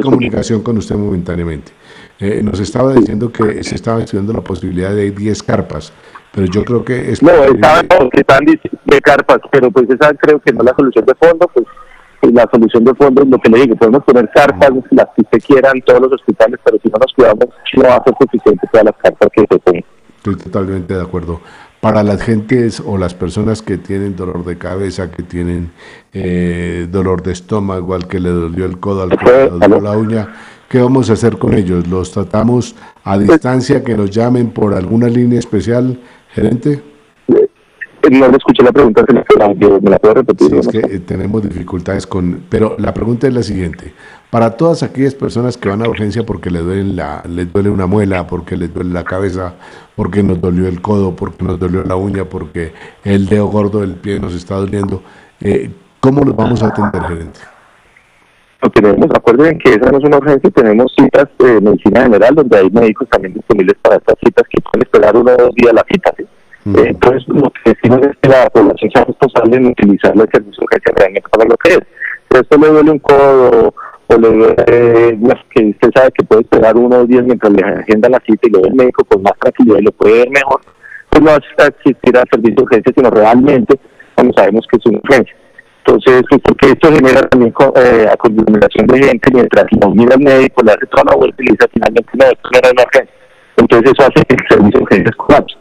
comunicación 0.00 0.62
con 0.62 0.78
usted 0.78 0.94
momentáneamente. 0.94 1.72
Eh, 2.20 2.42
nos 2.44 2.60
estaba 2.60 2.94
diciendo 2.94 3.32
que 3.32 3.64
se 3.64 3.74
estaba 3.74 3.98
estudiando 3.98 4.32
la 4.32 4.40
posibilidad 4.40 4.94
de 4.94 5.10
10 5.10 5.42
carpas, 5.42 5.92
pero 6.32 6.46
yo 6.46 6.64
creo 6.64 6.84
que 6.84 7.10
es... 7.10 7.24
No, 7.24 7.32
estaban, 7.32 7.88
estaban 8.12 8.44
de 8.46 9.00
carpas, 9.00 9.40
pero 9.50 9.68
pues 9.72 9.90
esa 9.90 10.14
creo 10.14 10.38
que 10.38 10.52
no 10.52 10.60
es 10.60 10.66
la 10.66 10.74
solución 10.76 11.04
de 11.06 11.14
fondo, 11.16 11.50
pues 11.52 11.66
la 12.32 12.48
solución 12.52 12.84
de 12.84 12.94
fondo 12.94 13.22
es 13.22 13.28
lo 13.28 13.38
que 13.38 13.50
le 13.50 13.60
digo, 13.62 13.74
podemos 13.74 14.04
poner 14.04 14.30
carpas, 14.32 14.70
las 14.90 15.06
que 15.16 15.22
usted 15.22 15.38
quiera 15.44 15.72
en 15.74 15.82
todos 15.82 16.02
los 16.02 16.12
hospitales, 16.12 16.60
pero 16.64 16.78
si 16.80 16.88
no 16.88 16.98
nos 17.00 17.12
cuidamos, 17.12 17.48
no 17.74 17.82
va 17.82 17.96
a 17.96 18.04
ser 18.04 18.14
suficiente 18.20 18.64
todas 18.70 18.86
las 18.86 18.96
carpas 19.02 19.28
que 19.32 19.40
se 19.40 19.58
pongan. 19.58 19.84
Estoy 20.18 20.36
totalmente 20.36 20.94
de 20.94 21.02
acuerdo. 21.02 21.40
Para 21.84 22.02
las 22.02 22.22
gentes 22.22 22.80
o 22.80 22.96
las 22.96 23.12
personas 23.12 23.60
que 23.60 23.76
tienen 23.76 24.16
dolor 24.16 24.42
de 24.46 24.56
cabeza, 24.56 25.10
que 25.10 25.22
tienen 25.22 25.70
eh, 26.14 26.88
dolor 26.90 27.22
de 27.22 27.32
estómago, 27.32 27.94
al 27.94 28.08
que 28.08 28.20
le 28.20 28.30
dolió 28.30 28.64
el 28.64 28.80
codo, 28.80 29.02
al 29.02 29.10
que 29.10 29.24
le 29.26 29.50
dolió 29.50 29.80
la 29.82 29.92
uña, 29.92 30.28
¿qué 30.70 30.80
vamos 30.80 31.10
a 31.10 31.12
hacer 31.12 31.36
con 31.36 31.52
ellos? 31.52 31.86
¿Los 31.86 32.10
tratamos 32.10 32.74
a 33.04 33.18
distancia, 33.18 33.84
que 33.84 33.98
nos 33.98 34.10
llamen 34.10 34.48
por 34.48 34.72
alguna 34.72 35.08
línea 35.08 35.38
especial, 35.38 36.00
gerente? 36.30 36.82
no 38.10 38.28
le 38.28 38.36
escuché 38.36 38.62
la 38.62 38.72
pregunta, 38.72 39.04
se 39.06 39.12
me 39.12 39.90
la 39.90 39.98
puedo 39.98 40.14
repetir. 40.14 40.48
Sí, 40.48 40.56
es 40.56 40.68
que 40.68 40.78
eh, 40.78 41.00
tenemos 41.00 41.42
dificultades 41.42 42.06
con... 42.06 42.44
Pero 42.48 42.76
la 42.78 42.94
pregunta 42.94 43.28
es 43.28 43.34
la 43.34 43.42
siguiente. 43.42 43.92
Para 44.34 44.56
todas 44.56 44.82
aquellas 44.82 45.14
personas 45.14 45.56
que 45.56 45.68
van 45.68 45.80
a 45.84 45.88
urgencia 45.88 46.26
porque 46.26 46.50
les 46.50 46.64
duele, 46.64 46.92
la, 46.92 47.22
les 47.28 47.52
duele 47.52 47.70
una 47.70 47.86
muela, 47.86 48.26
porque 48.26 48.56
les 48.56 48.74
duele 48.74 48.90
la 48.90 49.04
cabeza, 49.04 49.54
porque 49.94 50.24
nos 50.24 50.40
dolió 50.40 50.66
el 50.66 50.82
codo, 50.82 51.14
porque 51.14 51.44
nos 51.44 51.56
dolió 51.60 51.84
la 51.84 51.94
uña, 51.94 52.24
porque 52.24 52.72
el 53.04 53.26
dedo 53.26 53.46
gordo 53.46 53.82
del 53.82 53.94
pie 53.94 54.18
nos 54.18 54.34
está 54.34 54.56
doliendo, 54.56 55.04
eh, 55.40 55.70
¿cómo 56.00 56.24
los 56.24 56.34
vamos 56.34 56.64
a 56.64 56.66
atender, 56.66 57.00
gerente? 57.02 57.40
Lo 58.60 58.70
tenemos, 58.70 59.08
acuerden 59.14 59.56
que 59.56 59.70
esa 59.70 59.92
no 59.92 59.98
es 59.98 60.04
una 60.04 60.16
urgencia, 60.16 60.50
tenemos 60.50 60.92
citas 60.98 61.28
de 61.38 61.60
medicina 61.60 62.02
general 62.02 62.34
donde 62.34 62.58
hay 62.58 62.70
médicos 62.70 63.08
también 63.10 63.34
disponibles 63.34 63.76
para 63.82 63.98
estas 63.98 64.16
citas 64.18 64.44
que 64.50 64.60
pueden 64.62 64.82
esperar 64.82 65.16
uno 65.16 65.30
o 65.30 65.42
dos 65.44 65.54
días 65.54 65.74
la 65.74 65.84
cita. 65.88 66.12
¿sí? 66.16 66.24
Eh, 66.74 66.86
entonces, 66.88 67.22
lo 67.28 67.52
que 67.52 67.70
decimos 67.70 68.00
es 68.02 68.16
que 68.20 68.28
la 68.30 68.50
población 68.50 68.90
sea 68.90 69.04
responsable 69.04 69.58
en 69.58 69.66
utilizar 69.66 70.12
el 70.12 70.28
servicio 70.28 70.58
de 70.58 70.64
urgencia 70.64 70.92
realmente 70.96 71.28
para 71.28 71.48
lo 71.48 71.56
que 71.56 71.74
es. 71.74 71.80
Si 72.32 72.40
esto 72.40 72.58
le 72.58 72.66
duele 72.66 72.90
un 72.90 72.98
codo 72.98 73.72
o 74.08 74.18
le 74.18 74.28
duele, 74.28 75.18
que 75.50 75.64
usted 75.66 75.90
sabe 75.94 76.10
que 76.12 76.24
puede 76.24 76.42
esperar 76.42 76.76
uno 76.76 76.98
o 76.98 77.06
días 77.06 77.24
mientras 77.24 77.52
le 77.52 77.64
agenda 77.64 78.08
la 78.08 78.20
cita 78.20 78.48
y 78.48 78.50
lo 78.50 78.62
ve 78.62 78.68
el 78.68 78.74
médico 78.74 79.04
con 79.04 79.22
más 79.22 79.32
tranquilidad 79.38 79.78
y 79.78 79.84
lo 79.84 79.92
puede 79.92 80.18
ver 80.18 80.30
mejor, 80.30 80.60
pues 81.10 81.22
no 81.22 81.30
va 81.30 81.36
a 81.36 81.66
el 81.66 82.30
servicio 82.30 82.54
de 82.54 82.62
urgencia, 82.62 82.92
sino 82.94 83.10
realmente 83.10 83.78
cuando 84.14 84.34
sabemos 84.34 84.66
que 84.70 84.76
es 84.76 84.86
una 84.86 84.98
urgencia. 84.98 85.36
Entonces, 85.86 86.22
pues 86.30 86.40
porque 86.42 86.70
esto 86.70 86.90
genera 86.90 87.20
también 87.28 87.52
eh, 87.76 88.06
acumulación 88.10 88.86
de 88.86 89.02
gente, 89.02 89.30
mientras 89.32 89.66
no 89.80 89.90
mira 89.90 90.14
al 90.14 90.20
médico, 90.20 90.62
le 90.64 90.72
hace 90.72 90.86
toda 90.86 91.04
la 91.10 91.16
vuelta 91.16 91.42
y 91.42 91.46
le 91.46 91.52
dice 91.52 91.68
finalmente, 91.72 92.10
no, 92.14 92.24
esto 92.24 92.48
no 92.52 92.58
era 92.58 92.70
una 92.70 92.82
urgencia. 92.84 93.14
Entonces 93.56 93.92
eso 93.92 94.02
hace 94.02 94.24
que 94.24 94.34
el 94.34 94.48
servicio 94.48 94.78
de 94.78 94.82
urgencias 94.82 95.16
colapse. 95.16 95.56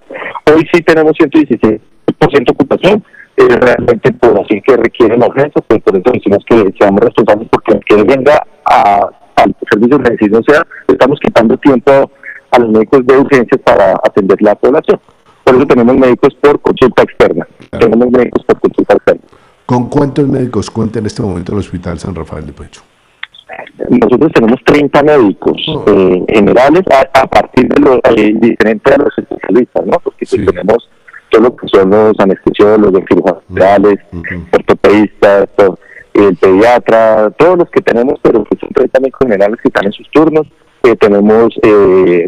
Hoy 0.54 0.68
sí 0.74 0.82
tenemos 0.82 1.14
116% 1.14 2.52
ocupación, 2.52 3.04
es 3.36 3.60
realmente 3.60 4.14
población 4.14 4.62
que 4.66 4.78
requiere 4.78 5.18
la 5.18 5.28
urgencia, 5.28 5.62
pues 5.68 5.82
por 5.82 5.96
eso 5.96 6.12
decimos 6.12 6.44
que 6.48 6.74
seamos 6.78 7.02
responsables 7.02 7.48
porque 7.50 7.80
que 7.86 8.04
venga 8.04 8.46
a, 8.66 9.10
al 9.36 9.56
servicio 9.72 9.98
de 9.98 10.12
urgencias, 10.12 10.40
o 10.40 10.52
sea, 10.52 10.68
estamos 10.88 11.20
quitando 11.20 11.58
tiempo 11.58 12.12
a 12.52 12.60
los 12.60 12.70
médicos 12.70 13.06
de 13.06 13.18
urgencias 13.18 13.62
para 13.62 13.94
atender 14.04 14.42
la 14.42 14.56
población. 14.56 15.00
Por 15.44 15.56
eso 15.56 15.66
tenemos 15.66 15.96
médicos 15.98 16.34
por 16.36 16.60
consulta 16.62 17.04
externa. 17.04 17.46
Tenemos 17.72 18.10
médicos 18.12 18.46
por 18.46 18.60
consulta 18.60 18.94
externa. 18.94 19.22
¿Con 19.66 19.90
cuántos 19.90 20.28
médicos 20.28 20.70
cuenta 20.70 21.00
en 21.00 21.08
este 21.08 21.22
momento 21.22 21.52
el 21.54 21.60
Hospital 21.60 22.00
San 22.00 22.16
Rafael 22.16 22.46
de 22.46 22.54
Pecho? 22.54 22.82
Nosotros 23.90 24.32
tenemos 24.34 24.60
30 24.66 25.04
médicos 25.04 25.62
oh. 25.68 25.86
eh, 25.88 26.24
generales 26.30 26.84
a, 27.14 27.28
partir 27.28 27.68
de 27.68 27.82
los 27.82 28.00
eh, 28.16 28.34
diferentes 28.40 28.98
de 28.98 29.04
los 29.04 29.18
especialistas, 29.18 29.86
¿no? 29.86 30.00
Porque 30.00 30.26
pues 30.30 30.46
tenemos 30.46 30.90
todo 31.34 31.42
lo 31.42 31.56
que 31.56 31.68
son 31.68 31.90
los 31.90 32.14
anestesiólogos, 32.20 33.02
cirujanos 33.10 33.44
generales, 33.48 34.00
ortopedistas, 34.52 35.48
el 36.14 36.36
pediatra, 36.38 37.32
todos 37.32 37.58
los 37.58 37.70
que 37.72 37.82
tenemos, 37.82 38.20
pero 38.22 38.44
que 38.44 38.58
son 38.60 38.70
30 38.70 39.00
médicos 39.00 39.20
generales 39.24 39.60
que 39.62 39.70
están 39.70 39.86
en 39.86 39.94
sus 39.94 40.10
turnos. 40.12 40.48
Eh, 40.84 40.96
tenemos 40.96 41.50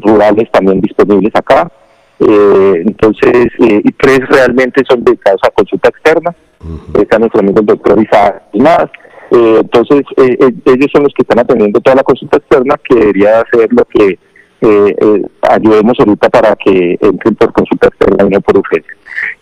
rurales 0.02 0.50
también 0.52 0.82
disponibles 0.82 1.34
acá. 1.36 1.72
entonces, 2.20 3.48
y 3.60 3.92
tres 3.92 4.20
realmente 4.30 4.82
son 4.90 5.04
dedicados 5.04 5.42
a 5.44 5.52
consulta 5.52 5.90
externa. 5.90 6.36
Está 7.00 7.20
nuestro 7.20 7.42
amigo 7.42 7.60
el 7.60 7.66
doctor 7.68 8.02
Isaac 8.02 8.42
más 8.54 8.90
eh, 9.32 9.58
entonces, 9.62 10.02
eh, 10.18 10.38
eh, 10.40 10.52
ellos 10.66 10.92
son 10.92 11.04
los 11.04 11.14
que 11.14 11.24
están 11.24 11.40
atendiendo 11.40 11.80
toda 11.82 11.96
la 11.96 12.04
consulta 12.04 12.38
externa, 12.38 12.76
que 12.88 12.96
debería 12.96 13.44
ser 13.52 13.68
lo 13.72 13.86
que 13.86 14.20
ayudemos 15.42 16.00
ahorita 16.00 16.30
para 16.30 16.56
que 16.56 16.98
entren 17.02 17.36
por 17.36 17.54
consulta 17.54 17.88
externa 17.88 18.26
y 18.26 18.30
no 18.30 18.42
por 18.42 18.58
urgencia. 18.58 18.94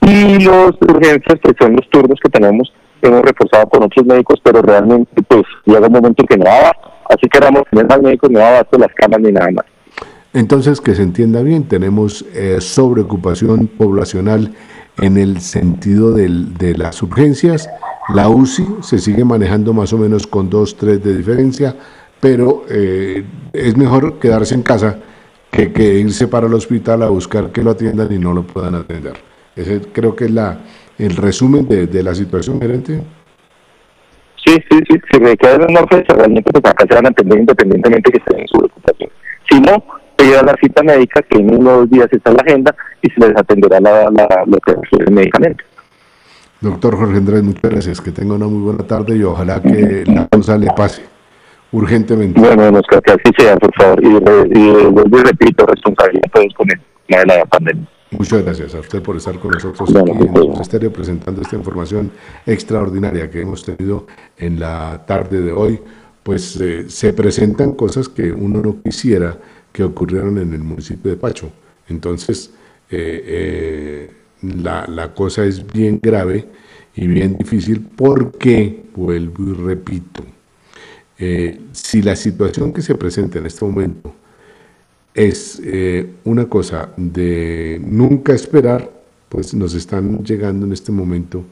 Y 0.02 0.44
los 0.44 0.72
urgencias, 0.82 1.40
que 1.44 1.54
son 1.60 1.76
los 1.76 1.90
turnos 1.90 2.20
que 2.22 2.30
tenemos, 2.30 2.74
hemos 3.02 3.22
reforzado 3.22 3.68
con 3.68 3.84
otros 3.84 4.06
médicos, 4.06 4.40
pero 4.44 4.62
realmente 4.62 5.22
pues 5.28 5.44
llega 5.66 5.88
un 5.88 5.94
momento 5.94 6.24
que 6.26 6.38
no 6.38 6.46
va, 6.46 6.72
así 7.10 7.28
que 7.30 7.38
éramos 7.38 7.64
tener 7.70 7.88
más 7.88 8.02
médicos, 8.02 8.30
no 8.32 8.40
va 8.40 8.60
a 8.60 8.78
las 8.78 8.94
camas 8.96 9.20
ni 9.20 9.32
nada 9.32 9.52
más. 9.52 9.66
Entonces, 10.34 10.82
que 10.82 10.96
se 10.96 11.04
entienda 11.04 11.42
bien, 11.44 11.68
tenemos 11.68 12.26
sobreocupación 12.60 13.68
poblacional 13.68 14.54
en 14.98 15.18
el 15.18 15.42
sentido 15.42 16.12
del, 16.12 16.58
de 16.58 16.76
las 16.76 17.02
urgencias 17.04 17.70
la 18.10 18.28
UCI 18.28 18.66
se 18.82 19.00
sigue 19.00 19.24
manejando 19.24 19.74
más 19.74 19.94
o 19.94 19.98
menos 19.98 20.28
con 20.28 20.50
dos, 20.50 20.76
tres 20.76 21.02
de 21.02 21.16
diferencia, 21.16 21.76
pero 22.24 22.64
eh, 22.70 23.22
es 23.52 23.76
mejor 23.76 24.18
quedarse 24.18 24.56
en 24.56 24.64
casa 24.64 24.98
que, 25.52 26.00
irse 26.00 26.30
para 26.30 26.48
el 26.48 26.54
hospital 26.54 27.04
a 27.04 27.10
buscar 27.10 27.52
que 27.52 27.62
lo 27.62 27.72
atiendan 27.72 28.14
y 28.14 28.18
no 28.18 28.32
lo 28.32 28.44
puedan 28.44 28.76
atender. 28.76 29.16
Ese 29.58 29.82
creo 29.92 30.16
que 30.16 30.26
es 30.26 30.32
la, 30.32 30.58
el 30.98 31.18
resumen 31.18 31.68
de, 31.68 32.02
la 32.02 32.16
situación, 32.16 32.62
gerente. 32.62 33.02
Sí, 34.38 34.56
sí, 34.72 34.80
sí, 34.90 34.96
si 35.12 35.20
me 35.20 35.36
queda 35.36 35.56
en 35.56 35.72
una 35.72 35.86
fecha, 35.86 36.14
realmente 36.14 36.50
pues 36.50 36.64
acá 36.64 36.86
se 36.88 36.96
van 36.96 37.08
a 37.08 37.10
atender 37.10 37.40
independientemente 37.40 38.10
que 38.10 38.18
estén 38.20 38.40
en 38.40 38.48
su 38.48 38.58
ocupación. 38.58 39.10
Si 39.50 39.60
no, 39.60 39.84
se 40.18 40.38
a 40.38 40.44
la 40.44 40.56
cita 40.62 40.82
médica 40.82 41.22
que 41.24 41.40
en 41.40 41.54
unos 41.54 41.90
días 41.90 42.08
está 42.10 42.32
en 42.32 42.38
la 42.38 42.44
agenda 42.44 42.76
y 43.02 43.10
se 43.10 43.20
les 43.20 43.36
atenderá 43.36 43.82
la, 43.82 44.10
lo 44.48 44.58
que 44.60 44.76
requiere 44.76 45.06
el 45.08 45.12
medicamento. 45.12 45.66
Doctor 46.62 46.96
Jorge 46.96 47.18
Andrés, 47.18 47.44
muchas 47.44 47.70
gracias. 47.70 48.00
Que 48.00 48.12
tenga 48.12 48.36
una 48.36 48.48
muy 48.48 48.62
buena 48.62 48.88
tarde 48.88 49.18
y 49.18 49.24
ojalá 49.24 49.62
que 49.62 50.06
la 50.08 50.30
cosa 50.30 50.58
le 50.58 50.68
pase 50.68 51.13
urgentemente. 51.74 52.40
Bueno, 52.40 52.82
que 52.82 53.12
así 53.12 53.32
sea, 53.38 53.58
por 53.58 53.74
favor. 53.76 54.02
Y, 54.04 54.08
y, 54.08 55.24
repito, 55.24 55.66
responsabilidad 55.66 56.32
todos 56.32 56.54
con 56.54 56.68
el 56.72 56.80
de 57.08 57.26
la 57.26 57.46
pandemia. 57.46 57.88
Muchas 58.12 58.44
gracias 58.44 58.76
a 58.76 58.80
usted 58.80 59.02
por 59.02 59.18
estar 59.18 59.38
con 59.40 59.52
nosotros 59.52 59.90
aquí 59.96 60.12
en 60.12 60.38
el 60.38 60.62
Estéreo 60.62 60.94
presentando 60.94 61.42
esta 61.42 61.56
información 61.56 62.12
extraordinaria 62.46 63.30
que 63.30 63.42
hemos 63.42 63.66
tenido 63.66 64.06
en 64.38 64.60
la 64.60 65.04
tarde 65.06 65.42
de 65.42 65.52
hoy. 65.52 65.80
Pues 66.22 66.62
eh, 66.62 66.90
se 66.90 67.12
presentan 67.12 67.74
cosas 67.74 68.08
que 68.08 68.32
uno 68.32 68.62
no 68.62 68.82
quisiera 68.82 69.38
que 69.72 69.84
ocurrieran 69.84 70.38
en 70.38 70.54
el 70.54 70.64
municipio 70.64 71.10
de 71.10 71.18
Pacho. 71.18 71.50
Entonces, 71.90 72.54
eh, 72.90 73.24
eh, 73.26 74.12
la, 74.44 74.86
la 74.88 75.14
cosa 75.14 75.44
es 75.44 75.66
bien 75.66 76.00
grave 76.02 76.48
y 76.96 77.08
bien 77.08 77.36
difícil 77.36 77.86
porque, 77.96 78.84
vuelvo 78.96 79.44
y 79.44 79.54
repito, 79.54 80.24
eh, 81.18 81.60
si 81.72 82.02
la 82.02 82.16
situación 82.16 82.74
que 82.74 82.82
se 82.82 82.96
presenta 82.96 83.40
en 83.40 83.46
este 83.46 83.66
momento 83.66 84.14
es 85.14 85.62
eh, 85.64 86.14
una 86.24 86.50
cosa 86.50 86.90
de 86.98 87.80
nunca 87.84 88.34
esperar, 88.34 88.92
pues 89.30 89.54
nos 89.54 89.74
están 89.74 90.24
llegando 90.24 90.66
en 90.66 90.74
este 90.74 90.92
momento 90.92 91.44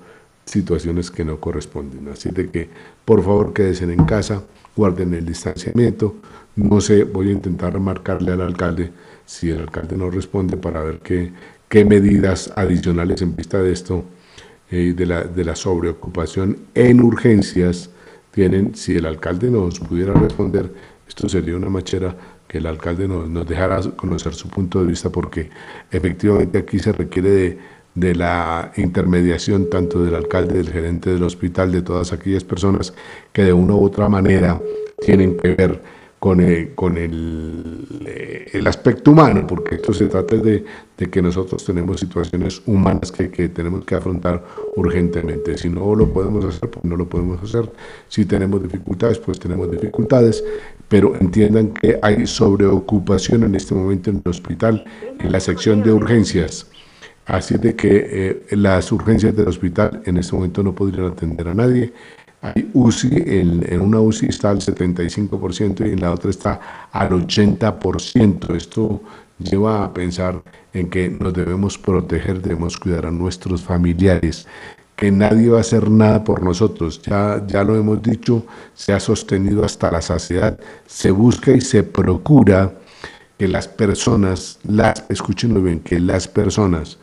situaciones 0.45 1.11
que 1.11 1.23
no 1.23 1.39
corresponden. 1.39 2.07
Así 2.09 2.29
de 2.29 2.49
que, 2.49 2.69
por 3.05 3.23
favor, 3.23 3.53
quédense 3.53 3.85
en 3.85 4.05
casa, 4.05 4.43
guarden 4.75 5.13
el 5.13 5.25
distanciamiento. 5.25 6.15
No 6.55 6.81
sé, 6.81 7.03
voy 7.03 7.29
a 7.29 7.31
intentar 7.31 7.79
marcarle 7.79 8.31
al 8.31 8.41
alcalde 8.41 8.91
si 9.25 9.49
el 9.49 9.59
alcalde 9.59 9.95
no 9.95 10.09
responde 10.09 10.57
para 10.57 10.83
ver 10.83 10.99
qué, 10.99 11.31
qué 11.69 11.85
medidas 11.85 12.51
adicionales 12.55 13.21
en 13.21 13.35
vista 13.35 13.61
de 13.61 13.71
esto, 13.71 14.03
eh, 14.69 14.93
de, 14.95 15.05
la, 15.05 15.23
de 15.23 15.43
la 15.43 15.55
sobreocupación 15.55 16.57
en 16.75 17.01
urgencias, 17.01 17.89
tienen, 18.31 18.75
si 18.75 18.95
el 18.95 19.05
alcalde 19.05 19.49
nos 19.49 19.79
pudiera 19.79 20.13
responder, 20.13 20.71
esto 21.07 21.27
sería 21.29 21.55
una 21.55 21.69
machera 21.69 22.15
que 22.47 22.57
el 22.57 22.65
alcalde 22.65 23.07
nos, 23.07 23.29
nos 23.29 23.47
dejara 23.47 23.81
conocer 23.95 24.33
su 24.33 24.49
punto 24.49 24.79
de 24.79 24.87
vista, 24.87 25.09
porque 25.09 25.49
efectivamente 25.91 26.57
aquí 26.57 26.79
se 26.79 26.91
requiere 26.91 27.29
de, 27.29 27.59
de 27.95 28.15
la 28.15 28.71
intermediación 28.77 29.69
tanto 29.69 30.03
del 30.03 30.15
alcalde, 30.15 30.55
del 30.55 30.69
gerente 30.69 31.09
del 31.11 31.23
hospital, 31.23 31.71
de 31.71 31.81
todas 31.81 32.13
aquellas 32.13 32.43
personas 32.43 32.93
que 33.33 33.43
de 33.43 33.53
una 33.53 33.75
u 33.75 33.83
otra 33.83 34.07
manera 34.09 34.61
tienen 35.05 35.37
que 35.37 35.55
ver 35.55 35.81
con, 36.21 36.39
el, 36.39 36.75
con 36.75 36.99
el, 36.99 37.87
eh, 38.05 38.45
el, 38.53 38.67
aspecto 38.67 39.09
humano, 39.09 39.47
porque 39.47 39.73
esto 39.73 39.91
se 39.91 40.05
trata 40.05 40.35
de, 40.35 40.63
de 40.95 41.09
que 41.09 41.19
nosotros 41.19 41.65
tenemos 41.65 41.99
situaciones 41.99 42.61
humanas 42.67 43.11
que, 43.11 43.31
que, 43.31 43.49
tenemos 43.49 43.83
que 43.85 43.95
afrontar 43.95 44.45
urgentemente. 44.75 45.57
Si 45.57 45.67
no 45.67 45.95
lo 45.95 46.13
podemos 46.13 46.45
hacer, 46.45 46.69
pues 46.69 46.85
no 46.85 46.95
lo 46.95 47.09
podemos 47.09 47.41
hacer. 47.41 47.71
Si 48.07 48.25
tenemos 48.25 48.61
dificultades, 48.61 49.17
pues 49.17 49.39
tenemos 49.39 49.71
dificultades, 49.71 50.43
pero 50.87 51.15
entiendan 51.19 51.69
que 51.69 51.97
hay 52.03 52.27
sobreocupación 52.27 53.41
en 53.41 53.55
este 53.55 53.73
momento 53.73 54.11
en 54.11 54.21
el 54.23 54.29
hospital, 54.29 54.85
en 55.17 55.31
la 55.31 55.39
sección 55.39 55.81
de 55.81 55.91
urgencias. 55.91 56.67
Así 57.25 57.57
de 57.57 57.75
que 57.75 57.89
eh, 58.49 58.55
las 58.57 58.91
urgencias 58.91 59.35
del 59.35 59.47
hospital 59.47 60.03
en 60.05 60.17
este 60.17 60.35
momento 60.35 60.61
no 60.61 60.75
podrían 60.75 61.07
atender 61.07 61.47
a 61.47 61.55
nadie 61.55 61.93
UCI, 62.73 63.09
en, 63.25 63.81
una 63.81 63.99
UCI 63.99 64.27
está 64.27 64.49
al 64.49 64.59
75% 64.59 65.87
y 65.87 65.93
en 65.93 66.01
la 66.01 66.11
otra 66.11 66.29
está 66.29 66.87
al 66.91 67.11
80%. 67.11 68.55
Esto 68.55 69.01
lleva 69.37 69.85
a 69.85 69.93
pensar 69.93 70.41
en 70.73 70.89
que 70.89 71.09
nos 71.09 71.33
debemos 71.33 71.77
proteger, 71.77 72.41
debemos 72.41 72.77
cuidar 72.77 73.05
a 73.05 73.11
nuestros 73.11 73.61
familiares, 73.61 74.47
que 74.95 75.11
nadie 75.11 75.49
va 75.49 75.59
a 75.59 75.61
hacer 75.61 75.89
nada 75.89 76.23
por 76.23 76.43
nosotros. 76.43 77.01
Ya, 77.01 77.43
ya 77.47 77.63
lo 77.63 77.75
hemos 77.75 78.01
dicho, 78.01 78.45
se 78.73 78.93
ha 78.93 78.99
sostenido 78.99 79.63
hasta 79.63 79.91
la 79.91 80.01
saciedad. 80.01 80.59
Se 80.85 81.11
busca 81.11 81.51
y 81.51 81.61
se 81.61 81.83
procura 81.83 82.73
que 83.37 83.47
las 83.47 83.67
personas, 83.67 84.59
las, 84.63 85.03
escúchenlo 85.09 85.61
bien, 85.61 85.79
que 85.79 85.99
las 85.99 86.27
personas 86.27 86.97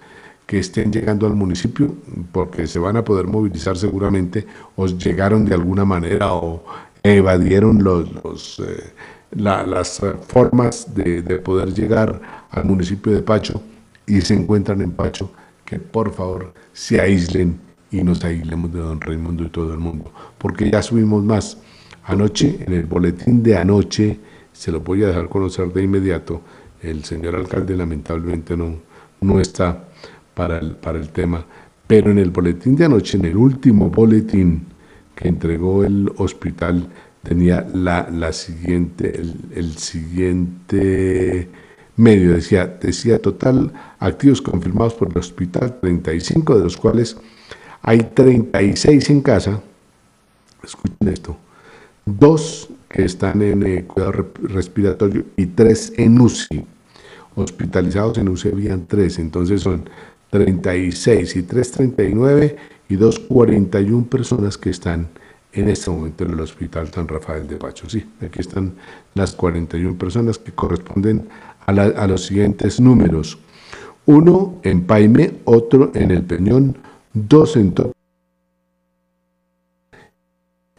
que 0.49 0.61
estén 0.61 0.90
llegando 0.90 1.26
al 1.26 1.35
municipio, 1.35 1.95
porque 2.33 2.67
se 2.67 2.78
van 2.78 2.97
a 2.97 3.05
poder 3.05 3.26
movilizar 3.26 3.76
seguramente, 3.76 4.47
o 4.76 4.87
llegaron 4.87 5.45
de 5.45 5.55
alguna 5.55 5.85
manera 5.85 6.33
o 6.33 6.64
evadieron 7.02 7.85
los, 7.85 8.59
eh, 8.61 8.95
las 9.33 10.00
formas 10.26 10.95
de, 10.95 11.21
poder 11.40 11.75
llegar 11.75 12.19
al 12.50 12.64
municipio 12.64 13.12
de 13.12 13.21
Pacho 13.21 13.61
y 14.07 14.23
se 14.23 14.33
encuentran 14.33 14.81
en 14.81 14.93
Pacho, 14.93 15.31
que 15.67 15.78
por 15.78 16.14
favor 16.14 16.55
se 16.73 16.99
aíslen 16.99 17.61
y 17.90 18.02
nos 18.02 18.25
aislemos 18.25 18.73
de 18.73 18.78
don 18.78 19.02
Raimundo 19.02 19.45
y 19.45 19.50
todo 19.50 19.75
el 19.75 19.78
mundo, 19.78 20.11
porque 20.38 20.71
ya 20.71 20.81
subimos 20.81 21.23
más. 21.23 21.59
Anoche, 22.05 22.64
en 22.67 22.73
el 22.73 22.87
boletín 22.87 23.43
de 23.43 23.59
anoche, 23.59 24.19
se 24.55 24.73
lo 24.73 24.81
voy 24.81 25.05
a 25.05 25.09
dejar 25.09 25.28
conocer 25.28 25.71
de 25.75 25.83
inmediato, 25.83 26.40
el 26.81 27.05
señor 27.05 27.37
alcalde 27.37 27.76
lamentablemente 27.76 28.57
no, 28.57 28.76
no 29.21 29.40
está 29.40 29.85
para 30.38 30.59
el, 30.61 30.76
para 30.76 31.00
el 31.00 31.09
tema. 31.09 31.45
Pero 31.88 32.12
en 32.12 32.18
el 32.18 32.30
boletín 32.30 32.76
de 32.76 32.85
anoche, 32.85 33.18
en 33.18 33.25
el 33.25 33.37
último 33.37 33.90
boletín 33.90 34.66
que 35.16 35.26
entregó 35.26 35.85
el 35.85 36.12
hospital, 36.18 36.88
tenía 37.25 37.66
la, 37.75 38.09
la 38.09 38.33
siguiente, 38.33 39.21
el, 39.54 39.76
siguiente 39.76 41.49
medio, 41.97 42.35
decía, 42.35 42.68
decía 42.68 43.21
total 43.21 43.73
activos 43.99 44.40
confirmados 44.40 44.95
por 44.95 45.11
el 45.11 45.18
hospital, 45.18 45.80
35 45.80 46.57
de 46.57 46.62
los 46.62 46.76
cuales 46.76 47.16
hay 47.83 47.99
36 48.14 49.11
en 49.11 49.21
casa, 49.21 49.61
escuchen 50.62 51.09
esto, 51.09 51.37
dos 52.04 52.68
que 52.88 53.04
están 53.04 53.42
en 53.42 53.66
eh, 53.66 53.85
cuidado 53.87 54.30
respiratorio 54.42 55.25
y 55.37 55.47
tres 55.47 55.92
en 55.97 56.21
UCI. 56.21 56.64
Hospitalizados 57.35 58.18
en 58.18 58.28
UCI 58.28 58.50
habían 58.50 58.87
tres, 58.87 59.18
entonces 59.18 59.62
son 59.62 59.88
36 60.30 61.37
y 61.37 61.42
339 61.42 62.56
y 62.88 62.97
241 62.97 64.06
personas 64.06 64.58
que 64.58 64.70
están 64.70 65.08
en 65.52 65.68
este 65.68 65.90
momento 65.90 66.25
en 66.25 66.32
el 66.32 66.40
Hospital 66.40 66.88
San 66.92 67.08
Rafael 67.08 67.47
de 67.47 67.56
Pacho. 67.56 67.88
Sí, 67.88 68.04
aquí 68.20 68.40
están 68.40 68.75
las 69.14 69.32
41 69.32 69.97
personas 69.97 70.38
que 70.38 70.52
corresponden 70.52 71.28
a, 71.66 71.70
a 71.70 72.06
los 72.06 72.26
siguientes 72.26 72.80
números. 72.80 73.38
Uno 74.06 74.58
en 74.62 74.85
Paime, 74.85 75.35
otro 75.44 75.90
en 75.94 76.11
El 76.11 76.23
Peñón, 76.23 76.76
dos 77.12 77.56
en 77.56 77.75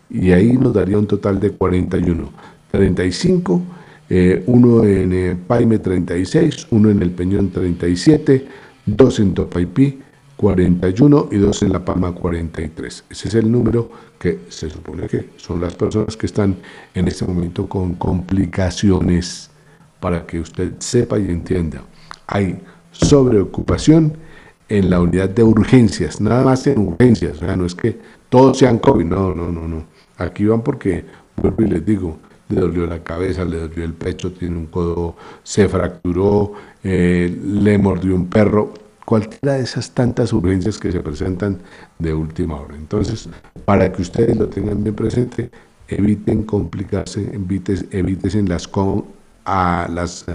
y 0.10 0.32
ahí 0.32 0.54
nos 0.54 0.74
daría 0.74 0.98
un 0.98 1.08
total 1.08 1.40
de 1.40 1.52
41. 1.52 2.30
35, 2.72 3.62
eh, 4.10 4.44
uno 4.48 4.84
en 4.84 5.14
eh, 5.14 5.38
Paime 5.48 5.80
36, 5.80 6.68
uno 6.72 6.90
en 6.90 7.02
El 7.02 7.12
Peñón 7.12 7.50
37, 7.50 8.48
dos 8.96 9.20
en 9.20 9.34
Topaipí 9.34 10.00
41 10.40 11.28
y 11.32 11.38
dos 11.38 11.64
en 11.64 11.74
La 11.74 11.84
Palma 11.84 12.14
43. 12.14 13.04
Ese 13.10 13.28
es 13.28 13.36
el 13.36 13.52
número 13.52 13.92
que 14.18 14.40
se 14.48 14.70
supone 14.70 15.08
que 15.08 15.32
son 15.36 15.60
las 15.60 15.76
personas 15.76 16.16
que 16.16 16.28
están 16.28 16.56
en 16.94 17.08
este 17.10 17.26
momento 17.26 17.68
con 17.68 17.96
complicaciones 17.96 19.50
para 20.00 20.26
que 20.26 20.40
usted 20.40 20.74
sepa 20.80 21.20
y 21.20 21.26
entienda. 21.26 21.84
Hay 22.26 22.58
sobreocupación 22.92 24.14
en 24.70 24.90
la 24.90 25.02
unidad 25.02 25.30
de 25.30 25.44
urgencias, 25.44 26.22
nada 26.22 26.44
más 26.44 26.66
en 26.68 26.80
urgencias, 26.80 27.38
o 27.38 27.40
sea, 27.40 27.58
no 27.58 27.66
es 27.66 27.76
que 27.76 28.00
todos 28.30 28.58
sean 28.60 28.78
COVID, 28.78 29.06
no, 29.06 29.36
no, 29.36 29.52
no, 29.52 29.68
no. 29.68 29.84
Aquí 30.18 30.46
van 30.46 30.62
porque, 30.62 31.04
vuelvo 31.36 31.64
y 31.64 31.68
les 31.68 31.86
digo, 31.86 32.18
le 32.50 32.62
dolió 32.62 32.88
la 32.88 33.04
cabeza, 33.04 33.46
le 33.46 33.58
dolió 33.58 33.84
el 33.84 33.94
pecho, 33.94 34.32
tiene 34.32 34.58
un 34.58 34.66
codo, 34.66 35.16
se 35.44 35.70
fracturó, 35.70 36.54
eh, 36.84 37.36
le 37.44 37.78
mordió 37.78 38.16
un 38.16 38.28
perro, 38.28 38.74
cualquiera 39.06 39.54
de 39.54 39.64
esas 39.64 39.92
tantas 39.92 40.34
urgencias 40.34 40.78
que 40.78 40.92
se 40.92 41.00
presentan 41.00 41.60
de 42.00 42.14
última 42.14 42.60
hora. 42.60 42.76
Entonces, 42.76 43.30
para 43.66 43.92
que 43.92 44.02
ustedes 44.02 44.36
lo 44.36 44.50
tengan 44.50 44.84
bien 44.84 44.96
presente, 44.96 45.52
eviten 45.88 46.44
complicarse, 46.44 47.22
eviten, 47.34 47.88
eviten 47.92 48.50
las, 48.50 48.70
a 49.46 49.88
las 49.92 50.26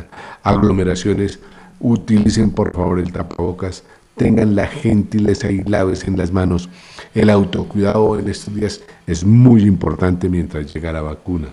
aglomeraciones, 0.45 1.41
utilicen 1.81 2.51
por 2.51 2.73
favor 2.73 3.01
el 3.01 3.13
tapabocas, 3.13 3.83
tengan 4.17 4.55
la 4.55 4.69
gentileza 4.69 5.51
y 5.51 5.65
laves 5.65 6.07
en 6.07 6.17
las 6.17 6.33
manos. 6.33 6.69
El 7.15 7.31
autocuidado 7.31 8.19
en 8.19 8.29
estos 8.29 8.55
días 8.55 8.81
es 9.07 9.25
muy 9.25 9.65
importante 9.65 10.29
mientras 10.29 10.73
llega 10.73 10.93
la 10.93 11.03
vacuna. 11.03 11.49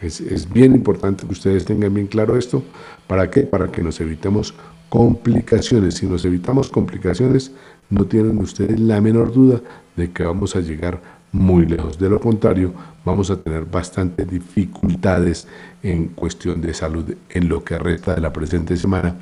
Es, 0.00 0.20
es, 0.20 0.52
bien 0.52 0.74
importante 0.74 1.26
que 1.26 1.32
ustedes 1.32 1.64
tengan 1.64 1.94
bien 1.94 2.06
claro 2.06 2.36
esto. 2.36 2.62
¿Para 3.06 3.30
qué? 3.30 3.42
Para 3.42 3.70
que 3.70 3.82
nos 3.82 4.00
evitemos 4.00 4.54
complicaciones. 4.88 5.94
Si 5.94 6.06
nos 6.06 6.24
evitamos 6.24 6.68
complicaciones, 6.68 7.52
no 7.90 8.04
tienen 8.06 8.38
ustedes 8.38 8.78
la 8.78 9.00
menor 9.00 9.32
duda 9.32 9.60
de 9.96 10.10
que 10.10 10.24
vamos 10.24 10.56
a 10.56 10.60
llegar 10.60 11.00
muy 11.32 11.66
lejos. 11.66 11.98
De 11.98 12.08
lo 12.08 12.20
contrario, 12.20 12.72
vamos 13.04 13.30
a 13.30 13.40
tener 13.40 13.64
bastantes 13.64 14.28
dificultades 14.28 15.46
en 15.82 16.08
cuestión 16.08 16.60
de 16.60 16.74
salud 16.74 17.14
en 17.30 17.48
lo 17.48 17.64
que 17.64 17.78
resta 17.78 18.14
de 18.14 18.20
la 18.20 18.32
presente 18.32 18.76
semana 18.76 19.16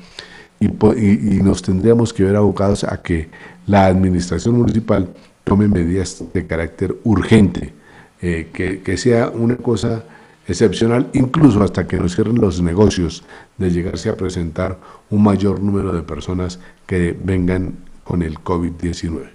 y, 0.59 1.41
nos 1.41 1.61
tendríamos 1.61 2.13
que 2.13 2.23
ver 2.23 2.35
abocados 2.35 2.83
a 2.83 3.01
que 3.01 3.29
la 3.67 3.85
administración 3.85 4.55
municipal 4.57 5.09
tome 5.43 5.67
medidas 5.67 6.23
de 6.33 6.47
carácter 6.47 6.95
urgente, 7.03 7.73
eh, 8.21 8.49
que, 8.53 8.81
que, 8.81 8.97
sea 8.97 9.29
una 9.29 9.57
cosa 9.57 10.05
excepcional, 10.47 11.09
incluso 11.13 11.63
hasta 11.63 11.87
que 11.87 11.97
nos 11.97 12.15
cierren 12.15 12.39
los 12.39 12.61
negocios, 12.61 13.23
de 13.57 13.71
llegarse 13.71 14.09
a 14.09 14.15
presentar 14.15 14.79
un 15.09 15.23
mayor 15.23 15.61
número 15.61 15.93
de 15.93 16.03
personas 16.03 16.59
que 16.85 17.17
vengan 17.23 17.77
con 18.03 18.21
el 18.21 18.39
COVID-19. 18.39 19.29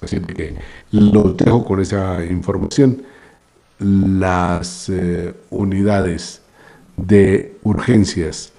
Así 0.00 0.20
que 0.20 0.56
lo 0.92 1.32
dejo 1.32 1.64
con 1.64 1.80
esa 1.80 2.24
información. 2.24 3.02
Las 3.78 4.88
eh, 4.88 5.34
unidades 5.50 6.42
de 6.96 7.56
urgencias 7.62 8.52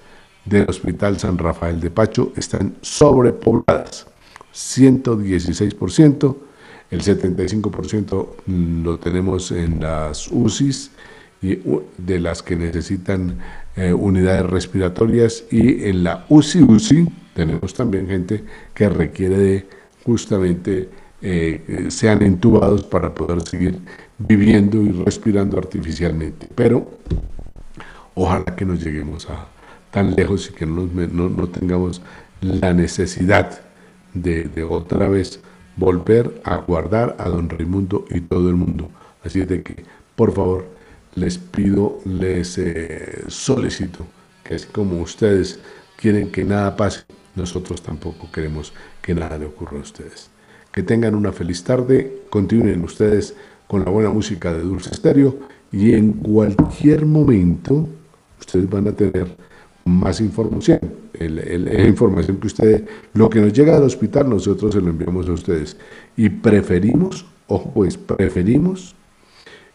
del 0.44 0.68
Hospital 0.68 1.18
San 1.18 1.38
Rafael 1.38 1.80
de 1.80 1.90
Pacho 1.90 2.32
están 2.36 2.76
sobrepobladas, 2.80 4.06
116%, 4.54 6.36
el 6.90 7.02
75% 7.02 8.28
lo 8.84 8.98
tenemos 8.98 9.50
en 9.50 9.80
las 9.80 10.28
UCIs 10.28 10.92
de 11.98 12.20
las 12.20 12.42
que 12.42 12.56
necesitan 12.56 13.38
eh, 13.76 13.92
unidades 13.92 14.46
respiratorias 14.46 15.44
y 15.50 15.84
en 15.88 16.04
la 16.04 16.24
UCI 16.28 16.62
UCI 16.62 17.06
tenemos 17.34 17.74
también 17.74 18.06
gente 18.08 18.44
que 18.74 18.88
requiere 18.88 19.38
de 19.38 19.66
justamente 20.04 20.88
eh, 21.22 21.86
sean 21.88 22.22
entubados 22.22 22.84
para 22.84 23.14
poder 23.14 23.42
seguir 23.42 23.78
viviendo 24.18 24.80
y 24.82 24.92
respirando 24.92 25.58
artificialmente. 25.58 26.48
Pero 26.54 26.88
ojalá 28.14 28.44
que 28.56 28.64
nos 28.64 28.82
lleguemos 28.82 29.28
a, 29.28 29.46
tan 29.90 30.14
lejos 30.14 30.50
y 30.50 30.52
que 30.52 30.66
no, 30.66 30.86
no, 30.86 31.48
tengamos 31.48 32.02
la 32.40 32.72
necesidad 32.74 33.60
de, 34.14 34.48
otra 34.68 35.08
vez 35.08 35.40
volver 35.76 36.40
a 36.44 36.56
guardar 36.56 37.16
a 37.18 37.28
don 37.28 37.48
Raimundo 37.48 38.04
y 38.10 38.20
todo 38.20 38.48
el 38.48 38.56
mundo. 38.56 38.90
Así 39.24 39.40
de 39.40 39.62
que, 39.62 39.84
por 40.14 40.32
favor, 40.32 40.66
les 41.16 41.38
pido, 41.38 41.98
les 42.04 42.58
eh, 42.58 43.24
solicito 43.28 44.06
que 44.44 44.54
así 44.54 44.66
como 44.70 45.00
ustedes 45.00 45.58
quieren 45.96 46.30
que 46.30 46.44
nada 46.44 46.76
pase, 46.76 47.00
nosotros 47.34 47.82
tampoco 47.82 48.30
queremos 48.30 48.72
que 49.02 49.14
nada 49.14 49.38
le 49.38 49.46
ocurra 49.46 49.78
a 49.78 49.82
ustedes. 49.82 50.30
Que 50.72 50.82
tengan 50.82 51.14
una 51.14 51.32
feliz 51.32 51.64
tarde, 51.64 52.22
continúen 52.30 52.84
ustedes 52.84 53.34
con 53.66 53.84
la 53.84 53.90
buena 53.90 54.10
música 54.10 54.52
de 54.52 54.60
Dulce 54.60 54.90
Estéreo 54.90 55.38
y 55.72 55.94
en 55.94 56.12
cualquier 56.12 57.06
momento 57.06 57.88
ustedes 58.38 58.68
van 58.68 58.88
a 58.88 58.92
tener 58.92 59.26
más 59.84 60.20
información. 60.20 60.80
la 61.18 61.86
información 61.86 62.36
que 62.36 62.46
ustedes, 62.46 62.82
lo 63.14 63.30
que 63.30 63.40
nos 63.40 63.52
llega 63.52 63.76
al 63.76 63.84
hospital, 63.84 64.28
nosotros 64.28 64.74
se 64.74 64.80
lo 64.80 64.90
enviamos 64.90 65.28
a 65.28 65.32
ustedes. 65.32 65.76
Y 66.16 66.28
preferimos, 66.28 67.24
ojo 67.46 67.70
pues, 67.72 67.96
preferimos 67.96 68.94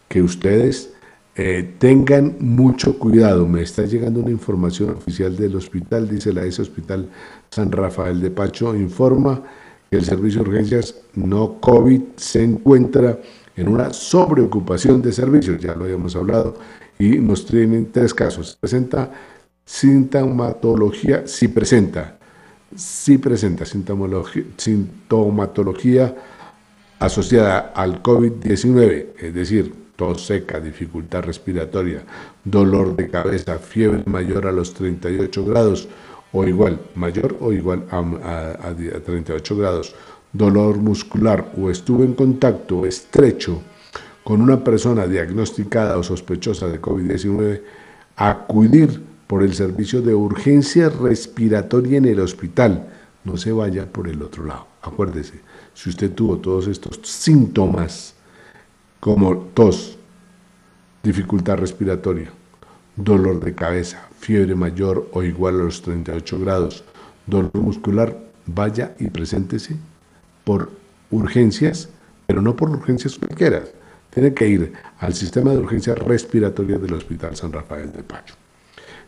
que 0.08 0.22
ustedes 0.22 0.92
eh, 1.34 1.76
tengan 1.78 2.36
mucho 2.40 2.98
cuidado. 2.98 3.46
Me 3.48 3.62
está 3.62 3.84
llegando 3.84 4.20
una 4.20 4.30
información 4.30 4.90
oficial 4.90 5.36
del 5.36 5.56
hospital, 5.56 6.08
dice 6.08 6.32
la 6.32 6.44
ese 6.44 6.62
Hospital 6.62 7.08
San 7.50 7.72
Rafael 7.72 8.20
de 8.20 8.30
Pacho, 8.30 8.74
informa 8.74 9.42
que 9.90 9.96
el 9.96 10.04
servicio 10.04 10.42
de 10.42 10.50
urgencias 10.50 10.94
no 11.14 11.58
COVID 11.60 12.02
se 12.16 12.44
encuentra 12.44 13.18
en 13.56 13.68
una 13.68 13.92
sobreocupación 13.92 15.02
de 15.02 15.12
servicios, 15.12 15.60
ya 15.60 15.74
lo 15.74 15.84
habíamos 15.84 16.16
hablado, 16.16 16.56
y 16.98 17.18
nos 17.18 17.46
tienen 17.46 17.90
tres 17.92 18.12
casos. 18.12 18.56
Presenta 18.60 19.10
sintomatología, 19.64 21.26
si 21.26 21.48
presenta, 21.48 22.18
si 22.74 23.18
presenta 23.18 23.64
sintomatología, 23.64 24.44
sintomatología 24.56 26.14
asociada 26.98 27.72
al 27.74 28.02
COVID-19, 28.02 29.06
es 29.18 29.34
decir, 29.34 29.81
tos 29.96 30.26
seca, 30.26 30.60
dificultad 30.60 31.22
respiratoria, 31.22 32.02
dolor 32.44 32.96
de 32.96 33.08
cabeza, 33.08 33.58
fiebre 33.58 34.02
mayor 34.06 34.46
a 34.46 34.52
los 34.52 34.74
38 34.74 35.44
grados 35.44 35.88
o 36.32 36.44
igual, 36.44 36.80
mayor 36.94 37.36
o 37.40 37.52
igual 37.52 37.84
a, 37.90 38.68
a 38.68 38.74
38 38.74 39.56
grados, 39.56 39.94
dolor 40.32 40.78
muscular 40.78 41.52
o 41.58 41.70
estuvo 41.70 42.04
en 42.04 42.14
contacto 42.14 42.86
estrecho 42.86 43.62
con 44.24 44.40
una 44.40 44.62
persona 44.62 45.06
diagnosticada 45.06 45.98
o 45.98 46.02
sospechosa 46.02 46.68
de 46.68 46.80
COVID-19, 46.80 47.60
acudir 48.16 49.02
por 49.26 49.42
el 49.42 49.54
servicio 49.54 50.00
de 50.02 50.14
urgencia 50.14 50.88
respiratoria 50.88 51.98
en 51.98 52.04
el 52.06 52.20
hospital. 52.20 52.88
No 53.24 53.36
se 53.36 53.52
vaya 53.52 53.86
por 53.86 54.08
el 54.08 54.22
otro 54.22 54.44
lado. 54.44 54.66
Acuérdese, 54.82 55.40
si 55.74 55.90
usted 55.90 56.12
tuvo 56.12 56.38
todos 56.38 56.66
estos 56.66 57.00
síntomas, 57.02 58.14
como 59.02 59.36
tos, 59.52 59.98
dificultad 61.02 61.56
respiratoria, 61.56 62.30
dolor 62.94 63.40
de 63.40 63.52
cabeza, 63.52 64.06
fiebre 64.20 64.54
mayor 64.54 65.10
o 65.12 65.24
igual 65.24 65.56
a 65.56 65.64
los 65.64 65.82
38 65.82 66.38
grados, 66.38 66.84
dolor 67.26 67.50
muscular, 67.56 68.16
vaya 68.46 68.94
y 69.00 69.08
preséntese 69.08 69.74
por 70.44 70.70
urgencias, 71.10 71.88
pero 72.28 72.40
no 72.42 72.54
por 72.54 72.70
urgencias 72.70 73.18
cualquiera. 73.18 73.64
Tiene 74.10 74.32
que 74.34 74.46
ir 74.46 74.72
al 75.00 75.14
sistema 75.14 75.50
de 75.50 75.58
urgencias 75.58 75.98
respiratorias 75.98 76.80
del 76.80 76.94
Hospital 76.94 77.34
San 77.34 77.52
Rafael 77.52 77.90
de 77.90 78.04
Pacho. 78.04 78.36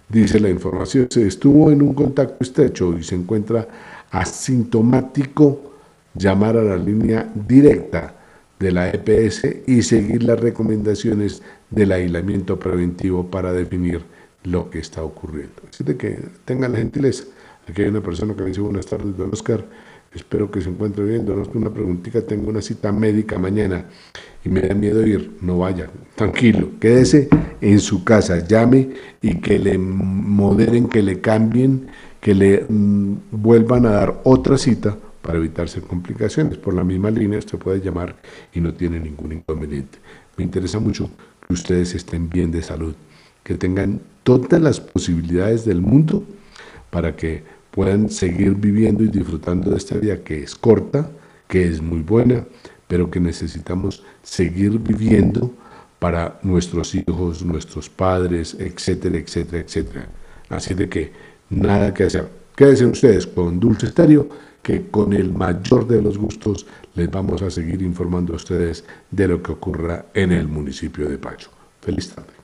Dice 0.08 0.40
la 0.40 0.50
información, 0.50 1.06
se 1.08 1.24
estuvo 1.24 1.70
en 1.70 1.82
un 1.82 1.94
contacto 1.94 2.42
estrecho 2.42 2.98
y 2.98 3.04
se 3.04 3.14
encuentra 3.14 3.68
asintomático, 4.10 5.72
llamar 6.16 6.56
a 6.56 6.64
la 6.64 6.76
línea 6.76 7.30
directa 7.32 8.23
de 8.58 8.72
la 8.72 8.90
EPS 8.90 9.46
y 9.66 9.82
seguir 9.82 10.22
las 10.22 10.40
recomendaciones 10.40 11.42
del 11.70 11.92
aislamiento 11.92 12.58
preventivo 12.58 13.30
para 13.30 13.52
definir 13.52 14.02
lo 14.44 14.70
que 14.70 14.78
está 14.78 15.02
ocurriendo. 15.02 15.62
Así 15.68 15.84
de 15.84 15.96
que 15.96 16.18
tengan 16.44 16.72
la 16.72 16.78
gentileza. 16.78 17.24
Aquí 17.68 17.82
hay 17.82 17.88
una 17.88 18.02
persona 18.02 18.34
que 18.34 18.42
me 18.42 18.48
dice 18.48 18.60
buenas 18.60 18.86
tardes, 18.86 19.16
don 19.16 19.32
Oscar. 19.32 19.64
Espero 20.14 20.50
que 20.50 20.60
se 20.60 20.68
encuentre 20.68 21.04
bien. 21.04 21.24
Don 21.24 21.40
Oscar, 21.40 21.56
una 21.56 21.72
preguntita. 21.72 22.22
Tengo 22.22 22.50
una 22.50 22.62
cita 22.62 22.92
médica 22.92 23.38
mañana 23.38 23.86
y 24.44 24.48
me 24.48 24.60
da 24.60 24.74
miedo 24.74 25.06
ir, 25.06 25.38
no 25.40 25.58
vaya, 25.58 25.88
tranquilo, 26.14 26.68
quédese 26.78 27.28
en 27.60 27.80
su 27.80 28.04
casa, 28.04 28.46
llame 28.46 28.90
y 29.22 29.40
que 29.40 29.58
le 29.58 29.78
moderen, 29.78 30.88
que 30.88 31.02
le 31.02 31.20
cambien, 31.20 31.86
que 32.20 32.34
le 32.34 32.66
mm, 32.68 33.14
vuelvan 33.30 33.86
a 33.86 33.90
dar 33.90 34.20
otra 34.24 34.58
cita 34.58 34.96
para 35.24 35.38
evitarse 35.38 35.80
complicaciones. 35.80 36.58
Por 36.58 36.74
la 36.74 36.84
misma 36.84 37.10
línea 37.10 37.38
usted 37.38 37.58
puede 37.58 37.80
llamar 37.80 38.14
y 38.52 38.60
no 38.60 38.74
tiene 38.74 39.00
ningún 39.00 39.32
inconveniente. 39.32 39.98
Me 40.36 40.44
interesa 40.44 40.78
mucho 40.78 41.10
que 41.46 41.54
ustedes 41.54 41.94
estén 41.94 42.28
bien 42.28 42.52
de 42.52 42.62
salud, 42.62 42.94
que 43.42 43.54
tengan 43.54 44.00
todas 44.22 44.60
las 44.60 44.80
posibilidades 44.80 45.64
del 45.64 45.80
mundo 45.80 46.24
para 46.90 47.16
que 47.16 47.42
puedan 47.70 48.10
seguir 48.10 48.54
viviendo 48.54 49.02
y 49.02 49.08
disfrutando 49.08 49.70
de 49.70 49.78
esta 49.78 49.96
vida 49.96 50.22
que 50.22 50.42
es 50.42 50.54
corta, 50.54 51.10
que 51.48 51.66
es 51.68 51.80
muy 51.80 52.02
buena, 52.02 52.44
pero 52.86 53.10
que 53.10 53.18
necesitamos 53.18 54.02
seguir 54.22 54.78
viviendo 54.78 55.54
para 55.98 56.38
nuestros 56.42 56.94
hijos, 56.94 57.42
nuestros 57.42 57.88
padres, 57.88 58.54
etcétera, 58.58 59.16
etcétera, 59.16 59.62
etcétera. 59.62 60.08
Así 60.50 60.74
de 60.74 60.86
que 60.86 61.12
nada 61.48 61.94
que 61.94 62.04
hacer. 62.04 62.43
Quédense 62.56 62.86
ustedes 62.86 63.26
con 63.26 63.58
Dulce 63.58 63.86
Estéreo, 63.86 64.28
que 64.62 64.88
con 64.88 65.12
el 65.12 65.32
mayor 65.32 65.88
de 65.88 66.00
los 66.00 66.16
gustos 66.16 66.66
les 66.94 67.10
vamos 67.10 67.42
a 67.42 67.50
seguir 67.50 67.82
informando 67.82 68.32
a 68.32 68.36
ustedes 68.36 68.84
de 69.10 69.26
lo 69.26 69.42
que 69.42 69.52
ocurra 69.52 70.06
en 70.14 70.30
el 70.30 70.46
municipio 70.46 71.08
de 71.08 71.18
Pacho. 71.18 71.50
Feliz 71.80 72.14
tarde. 72.14 72.43